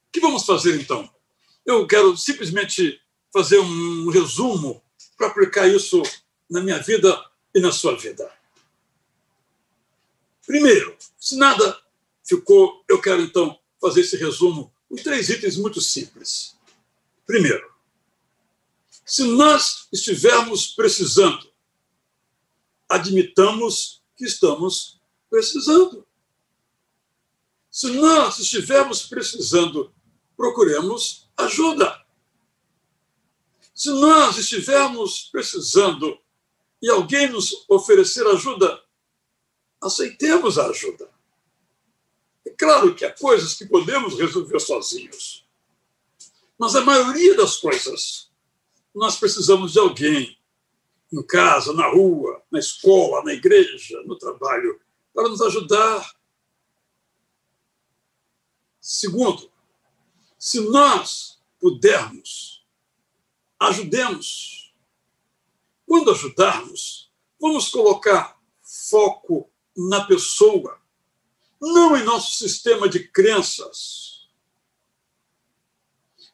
O 0.10 0.12
que 0.12 0.20
vamos 0.20 0.44
fazer 0.44 0.80
então? 0.82 1.08
Eu 1.64 1.86
quero 1.86 2.18
simplesmente 2.18 3.00
fazer 3.32 3.60
um 3.60 4.10
resumo 4.10 4.84
para 5.16 5.28
aplicar 5.28 5.68
isso 5.68 6.02
na 6.50 6.62
minha 6.62 6.80
vida 6.80 7.16
e 7.54 7.60
na 7.60 7.72
sua 7.72 7.96
vida. 7.96 8.30
Primeiro, 10.48 10.98
se 11.20 11.36
nada 11.36 11.80
ficou, 12.28 12.84
eu 12.90 13.00
quero 13.00 13.22
então 13.22 13.60
fazer 13.80 14.02
esse 14.02 14.18
resumo 14.18 14.74
em 14.92 14.96
três 14.96 15.30
itens 15.30 15.58
muito 15.58 15.80
simples. 15.80 16.58
Primeiro, 17.24 17.72
se 19.06 19.24
nós 19.24 19.88
estivermos 19.94 20.68
precisando, 20.68 21.52
admitamos 22.90 24.02
que 24.18 24.26
estamos 24.26 25.00
precisando. 25.30 26.06
Se 27.70 27.92
nós 27.92 28.40
estivermos 28.40 29.04
precisando 29.06 29.94
procuremos 30.40 31.30
ajuda. 31.36 32.02
Se 33.76 33.90
nós 33.90 34.38
estivermos 34.38 35.24
precisando 35.30 36.18
e 36.82 36.90
alguém 36.90 37.28
nos 37.28 37.66
oferecer 37.68 38.26
ajuda, 38.26 38.82
aceitemos 39.82 40.58
a 40.58 40.68
ajuda. 40.68 41.10
É 42.48 42.52
claro 42.52 42.96
que 42.96 43.04
há 43.04 43.12
coisas 43.12 43.54
que 43.54 43.66
podemos 43.66 44.18
resolver 44.18 44.62
sozinhos, 44.62 45.46
mas 46.58 46.74
a 46.74 46.86
maioria 46.86 47.36
das 47.36 47.58
coisas 47.58 48.32
nós 48.96 49.18
precisamos 49.18 49.74
de 49.74 49.80
alguém 49.80 50.40
em 51.12 51.22
casa, 51.24 51.74
na 51.74 51.90
rua, 51.90 52.42
na 52.50 52.60
escola, 52.60 53.26
na 53.26 53.34
igreja, 53.34 54.02
no 54.04 54.18
trabalho, 54.18 54.80
para 55.14 55.28
nos 55.28 55.42
ajudar. 55.42 56.16
Segundo, 58.80 59.52
se 60.40 60.62
nós 60.62 61.38
pudermos, 61.60 62.66
ajudemos. 63.60 64.74
Quando 65.86 66.12
ajudarmos, 66.12 67.12
vamos 67.40 67.68
colocar 67.68 68.40
foco 68.64 69.52
na 69.76 70.06
pessoa, 70.06 70.82
não 71.60 71.98
em 71.98 72.04
nosso 72.04 72.38
sistema 72.38 72.88
de 72.88 73.06
crenças. 73.10 74.30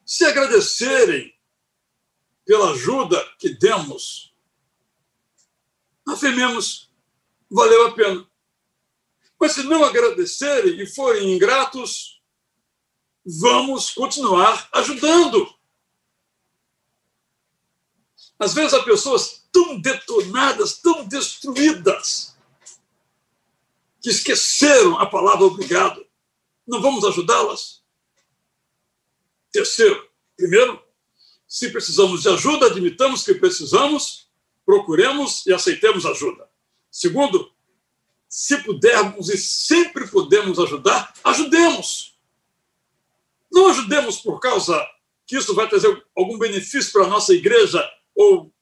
Se 0.06 0.24
agradecerem 0.24 1.36
pela 2.46 2.72
ajuda 2.72 3.26
que 3.40 3.50
demos, 3.50 4.36
afirmemos, 6.08 6.92
valeu 7.50 7.88
a 7.88 7.96
pena. 7.96 8.30
Mas 9.40 9.54
se 9.54 9.64
não 9.64 9.84
agradecerem 9.84 10.80
e 10.80 10.86
forem 10.86 11.34
ingratos, 11.34 12.15
vamos 13.26 13.92
continuar 13.92 14.70
ajudando. 14.72 15.54
Às 18.38 18.54
vezes 18.54 18.74
há 18.74 18.84
pessoas 18.84 19.48
tão 19.52 19.80
detonadas, 19.80 20.78
tão 20.80 21.06
destruídas, 21.06 22.36
que 24.02 24.10
esqueceram 24.10 25.00
a 25.00 25.06
palavra 25.06 25.46
obrigado. 25.46 26.06
Não 26.68 26.82
vamos 26.82 27.04
ajudá-las? 27.06 27.84
Terceiro, 29.52 30.10
primeiro, 30.36 30.84
se 31.48 31.72
precisamos 31.72 32.22
de 32.22 32.30
ajuda, 32.30 32.68
admitamos 32.68 33.24
que 33.24 33.34
precisamos, 33.34 34.30
procuremos 34.66 35.46
e 35.46 35.54
aceitemos 35.54 36.06
ajuda. 36.06 36.50
Segundo, 36.92 37.52
se 38.28 38.58
pudermos 38.64 39.30
e 39.30 39.38
sempre 39.38 40.08
podemos 40.08 40.60
ajudar, 40.60 41.14
ajudemos. 41.24 42.15
Não 43.52 43.68
ajudemos 43.68 44.18
por 44.18 44.40
causa 44.40 44.80
que 45.26 45.38
isso 45.38 45.56
vai 45.56 45.68
trazer 45.68 46.06
algum 46.16 46.38
benefício 46.38 46.92
para 46.92 47.06
a 47.06 47.10
nossa 47.10 47.34
igreja 47.34 47.84
ou 48.16 48.54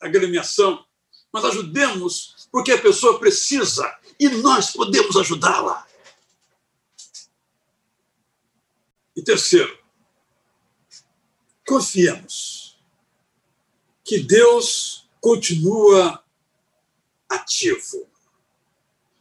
agremiação, 0.00 0.84
mas 1.32 1.44
ajudemos 1.44 2.48
porque 2.50 2.72
a 2.72 2.80
pessoa 2.80 3.18
precisa 3.18 3.98
e 4.18 4.28
nós 4.28 4.72
podemos 4.72 5.16
ajudá-la. 5.16 5.86
E 9.16 9.22
terceiro, 9.22 9.78
confiemos 11.66 12.78
que 14.04 14.18
Deus 14.18 15.08
continua 15.20 16.22
ativo. 17.28 18.10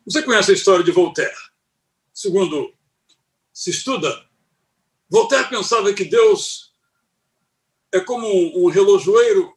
Você 0.06 0.24
conhece 0.24 0.52
a 0.52 0.54
história 0.54 0.84
de 0.84 0.92
Voltaire? 0.92 1.36
Segundo 2.14 2.74
se 3.54 3.70
estuda, 3.70 4.28
Voltaire 5.12 5.50
pensava 5.50 5.94
que 5.94 6.06
Deus 6.06 6.74
é 7.92 8.00
como 8.00 8.26
um 8.58 8.70
relojoeiro 8.70 9.54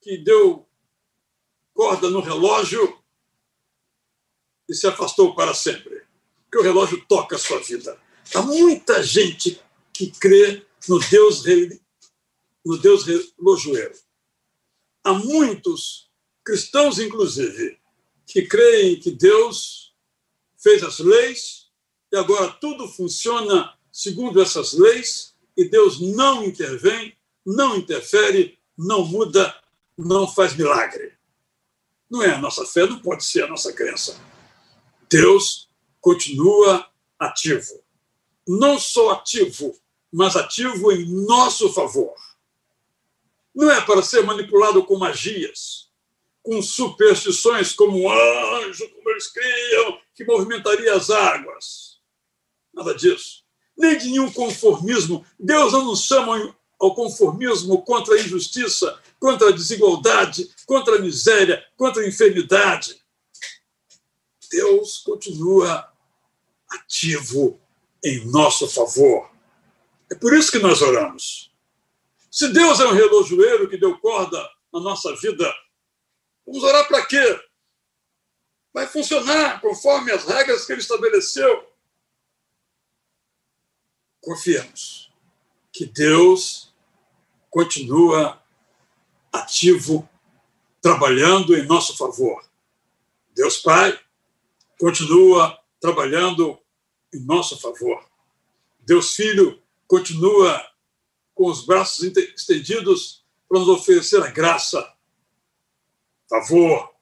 que 0.00 0.18
deu 0.18 0.68
corda 1.72 2.10
no 2.10 2.18
relógio 2.20 3.00
e 4.68 4.74
se 4.74 4.88
afastou 4.88 5.32
para 5.32 5.54
sempre. 5.54 6.04
Que 6.50 6.58
o 6.58 6.62
relógio 6.62 7.06
toca 7.06 7.36
a 7.36 7.38
sua 7.38 7.60
vida. 7.60 7.96
Há 8.34 8.42
muita 8.42 9.00
gente 9.00 9.62
que 9.92 10.10
crê 10.10 10.66
no 10.88 10.98
Deus 10.98 11.44
no 12.64 12.76
Deus 12.76 13.04
relojoeiro. 13.06 13.96
Há 15.04 15.12
muitos 15.12 16.10
cristãos, 16.44 16.98
inclusive, 16.98 17.78
que 18.26 18.42
creem 18.42 18.98
que 18.98 19.12
Deus 19.12 19.94
fez 20.58 20.82
as 20.82 20.98
leis 20.98 21.70
e 22.12 22.16
agora 22.16 22.50
tudo 22.60 22.88
funciona 22.88 23.78
segundo 24.00 24.40
essas 24.40 24.72
leis 24.72 25.36
e 25.54 25.68
Deus 25.68 26.00
não 26.00 26.42
intervém, 26.42 27.14
não 27.44 27.76
interfere, 27.76 28.58
não 28.76 29.04
muda, 29.04 29.54
não 29.96 30.26
faz 30.26 30.56
milagre. 30.56 31.12
Não 32.08 32.22
é 32.22 32.30
a 32.30 32.38
nossa 32.38 32.64
fé, 32.64 32.86
não 32.86 32.98
pode 32.98 33.22
ser 33.24 33.44
a 33.44 33.46
nossa 33.46 33.74
crença. 33.74 34.18
Deus 35.10 35.68
continua 36.00 36.90
ativo. 37.18 37.84
Não 38.48 38.78
só 38.78 39.10
ativo, 39.10 39.78
mas 40.10 40.34
ativo 40.34 40.90
em 40.92 41.04
nosso 41.26 41.70
favor. 41.70 42.14
Não 43.54 43.70
é 43.70 43.82
para 43.82 44.02
ser 44.02 44.24
manipulado 44.24 44.82
com 44.86 44.96
magias, 44.96 45.90
com 46.42 46.62
superstições 46.62 47.74
como 47.74 47.98
um 47.98 48.10
anjo, 48.10 48.88
como 48.88 49.10
eles 49.10 49.26
criam, 49.26 50.00
que 50.14 50.24
movimentaria 50.24 50.94
as 50.94 51.10
águas. 51.10 52.00
Nada 52.72 52.94
disso. 52.94 53.44
Nem 53.76 53.98
de 53.98 54.08
nenhum 54.08 54.30
conformismo. 54.32 55.24
Deus 55.38 55.72
não 55.72 55.84
nos 55.84 56.04
chama 56.04 56.54
ao 56.78 56.94
conformismo 56.94 57.82
contra 57.82 58.14
a 58.14 58.20
injustiça, 58.20 58.98
contra 59.18 59.48
a 59.48 59.52
desigualdade, 59.52 60.50
contra 60.66 60.96
a 60.96 60.98
miséria, 60.98 61.62
contra 61.76 62.02
a 62.02 62.08
enfermidade. 62.08 63.00
Deus 64.50 64.98
continua 64.98 65.88
ativo 66.68 67.60
em 68.04 68.24
nosso 68.26 68.68
favor. 68.68 69.30
É 70.10 70.14
por 70.14 70.34
isso 70.34 70.50
que 70.50 70.58
nós 70.58 70.82
oramos. 70.82 71.52
Se 72.30 72.48
Deus 72.48 72.80
é 72.80 72.86
um 72.86 72.94
relojoeiro 72.94 73.68
que 73.68 73.76
deu 73.76 73.98
corda 73.98 74.40
na 74.72 74.80
nossa 74.80 75.14
vida, 75.16 75.52
vamos 76.46 76.62
orar 76.62 76.86
para 76.88 77.04
quê? 77.06 77.40
Vai 78.72 78.86
funcionar 78.86 79.60
conforme 79.60 80.12
as 80.12 80.24
regras 80.24 80.64
que 80.64 80.72
ele 80.72 80.80
estabeleceu. 80.80 81.69
Confiamos 84.20 85.10
que 85.72 85.86
Deus 85.86 86.74
continua 87.48 88.42
ativo, 89.32 90.08
trabalhando 90.80 91.56
em 91.56 91.64
nosso 91.66 91.96
favor. 91.96 92.44
Deus 93.34 93.58
Pai 93.58 93.98
continua 94.78 95.58
trabalhando 95.80 96.58
em 97.14 97.20
nosso 97.20 97.58
favor. 97.58 98.04
Deus 98.80 99.14
Filho 99.14 99.62
continua 99.86 100.64
com 101.34 101.46
os 101.46 101.64
braços 101.64 102.04
estendidos 102.04 103.24
para 103.48 103.58
nos 103.58 103.68
oferecer 103.68 104.22
a 104.22 104.30
graça, 104.30 104.94
favor 106.28 106.94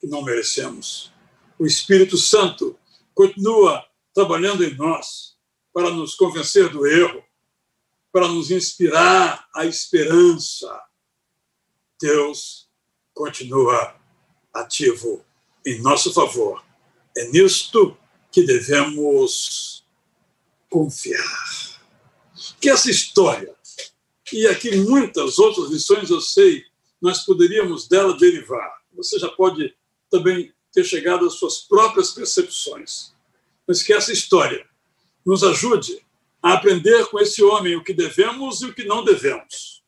que 0.00 0.06
não 0.06 0.22
merecemos. 0.22 1.12
O 1.58 1.66
Espírito 1.66 2.16
Santo 2.16 2.78
continua 3.14 3.86
trabalhando 4.12 4.64
em 4.64 4.74
nós 4.74 5.37
para 5.78 5.92
nos 5.92 6.16
convencer 6.16 6.68
do 6.70 6.84
erro, 6.88 7.22
para 8.10 8.26
nos 8.26 8.50
inspirar 8.50 9.46
a 9.54 9.64
esperança. 9.64 10.68
Deus 12.00 12.68
continua 13.14 13.94
ativo 14.52 15.24
em 15.64 15.80
nosso 15.80 16.12
favor. 16.12 16.64
É 17.16 17.28
nisto 17.28 17.96
que 18.32 18.42
devemos 18.42 19.86
confiar. 20.68 21.78
Que 22.60 22.70
essa 22.70 22.90
história, 22.90 23.54
e 24.32 24.48
aqui 24.48 24.78
muitas 24.78 25.38
outras 25.38 25.70
lições 25.70 26.10
eu 26.10 26.20
sei, 26.20 26.64
nós 27.00 27.24
poderíamos 27.24 27.86
dela 27.86 28.18
derivar. 28.18 28.82
Você 28.94 29.16
já 29.16 29.28
pode 29.28 29.76
também 30.10 30.52
ter 30.72 30.82
chegado 30.82 31.24
às 31.24 31.34
suas 31.34 31.58
próprias 31.58 32.10
percepções. 32.10 33.14
Mas 33.64 33.80
que 33.80 33.92
essa 33.92 34.12
história 34.12 34.66
nos 35.28 35.44
ajude 35.44 36.02
a 36.42 36.54
aprender 36.54 37.06
com 37.08 37.20
esse 37.20 37.42
homem 37.42 37.76
o 37.76 37.84
que 37.84 37.92
devemos 37.92 38.62
e 38.62 38.64
o 38.64 38.74
que 38.74 38.84
não 38.84 39.04
devemos. 39.04 39.84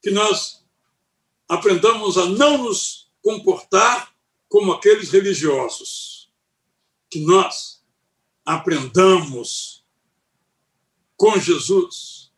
Que 0.00 0.12
nós 0.12 0.64
aprendamos 1.48 2.16
a 2.16 2.26
não 2.26 2.58
nos 2.58 3.10
comportar 3.20 4.14
como 4.48 4.70
aqueles 4.70 5.10
religiosos. 5.10 6.30
Que 7.10 7.18
nós 7.18 7.84
aprendamos 8.46 9.84
com 11.16 11.36
Jesus, 11.40 12.30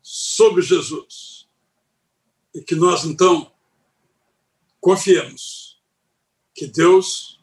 sobre 0.00 0.62
Jesus. 0.62 1.46
E 2.54 2.62
que 2.62 2.74
nós, 2.74 3.04
então, 3.04 3.52
confiemos 4.80 5.78
que 6.54 6.66
Deus 6.66 7.38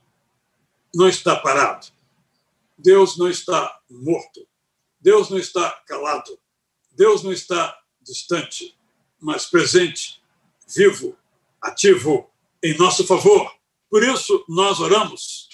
não 0.96 1.08
está 1.08 1.36
parado, 1.36 1.91
Deus 2.82 3.18
não 3.18 3.30
está 3.30 3.80
morto, 3.90 4.48
Deus 5.00 5.30
não 5.30 5.38
está 5.38 5.72
calado, 5.88 6.38
Deus 6.92 7.24
não 7.24 7.32
está 7.32 7.78
distante, 8.02 8.78
mas 9.20 9.46
presente, 9.46 10.22
vivo, 10.68 11.18
ativo 11.62 12.30
em 12.64 12.78
nosso 12.78 13.06
favor. 13.06 13.54
Por 13.90 14.04
isso, 14.04 14.44
nós 14.48 14.80
oramos. 14.80 15.50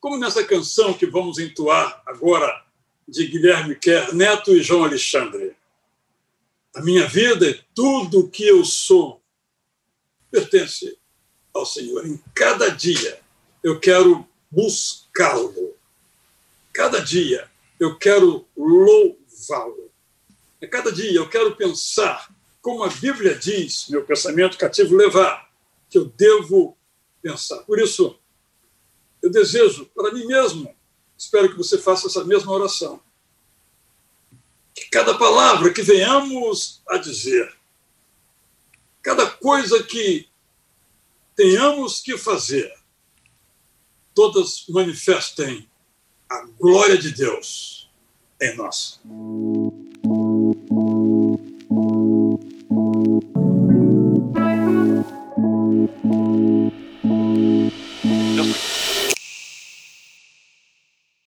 Como 0.00 0.18
nessa 0.18 0.44
canção 0.44 0.92
que 0.92 1.06
vamos 1.06 1.38
entoar 1.38 2.02
agora, 2.06 2.64
de 3.06 3.26
Guilherme 3.26 3.76
Kerr 3.76 4.14
Neto 4.14 4.54
e 4.54 4.62
João 4.62 4.84
Alexandre. 4.84 5.56
A 6.74 6.82
minha 6.82 7.06
vida 7.06 7.48
e 7.48 7.60
tudo 7.74 8.20
o 8.20 8.28
que 8.28 8.46
eu 8.46 8.64
sou 8.64 9.22
pertence 10.30 10.98
ao 11.52 11.64
Senhor. 11.64 12.04
Em 12.06 12.20
cada 12.34 12.68
dia 12.68 13.20
eu 13.62 13.78
quero 13.78 14.26
buscá-lo. 14.50 15.74
Cada 16.74 16.98
dia 16.98 17.48
eu 17.78 17.96
quero 17.96 18.48
louvá-lo. 18.56 19.92
A 20.60 20.66
cada 20.66 20.90
dia 20.90 21.12
eu 21.12 21.28
quero 21.28 21.54
pensar 21.54 22.34
como 22.60 22.82
a 22.82 22.88
Bíblia 22.88 23.36
diz, 23.36 23.88
meu 23.88 24.04
pensamento 24.04 24.58
cativo 24.58 24.96
levar, 24.96 25.48
que 25.88 25.96
eu 25.96 26.06
devo 26.06 26.76
pensar. 27.22 27.58
Por 27.58 27.78
isso, 27.78 28.18
eu 29.22 29.30
desejo 29.30 29.86
para 29.94 30.12
mim 30.12 30.26
mesmo, 30.26 30.74
espero 31.16 31.48
que 31.48 31.56
você 31.56 31.78
faça 31.78 32.08
essa 32.08 32.24
mesma 32.24 32.50
oração, 32.50 33.00
que 34.74 34.86
cada 34.86 35.16
palavra 35.16 35.72
que 35.72 35.82
venhamos 35.82 36.82
a 36.88 36.98
dizer, 36.98 37.54
cada 39.00 39.30
coisa 39.30 39.82
que 39.84 40.28
tenhamos 41.36 42.00
que 42.00 42.18
fazer, 42.18 42.74
todas 44.14 44.64
manifestem 44.68 45.68
a 46.34 46.46
glória 46.58 46.98
de 46.98 47.10
Deus 47.10 47.90
em 48.40 48.56
nós. 48.56 49.00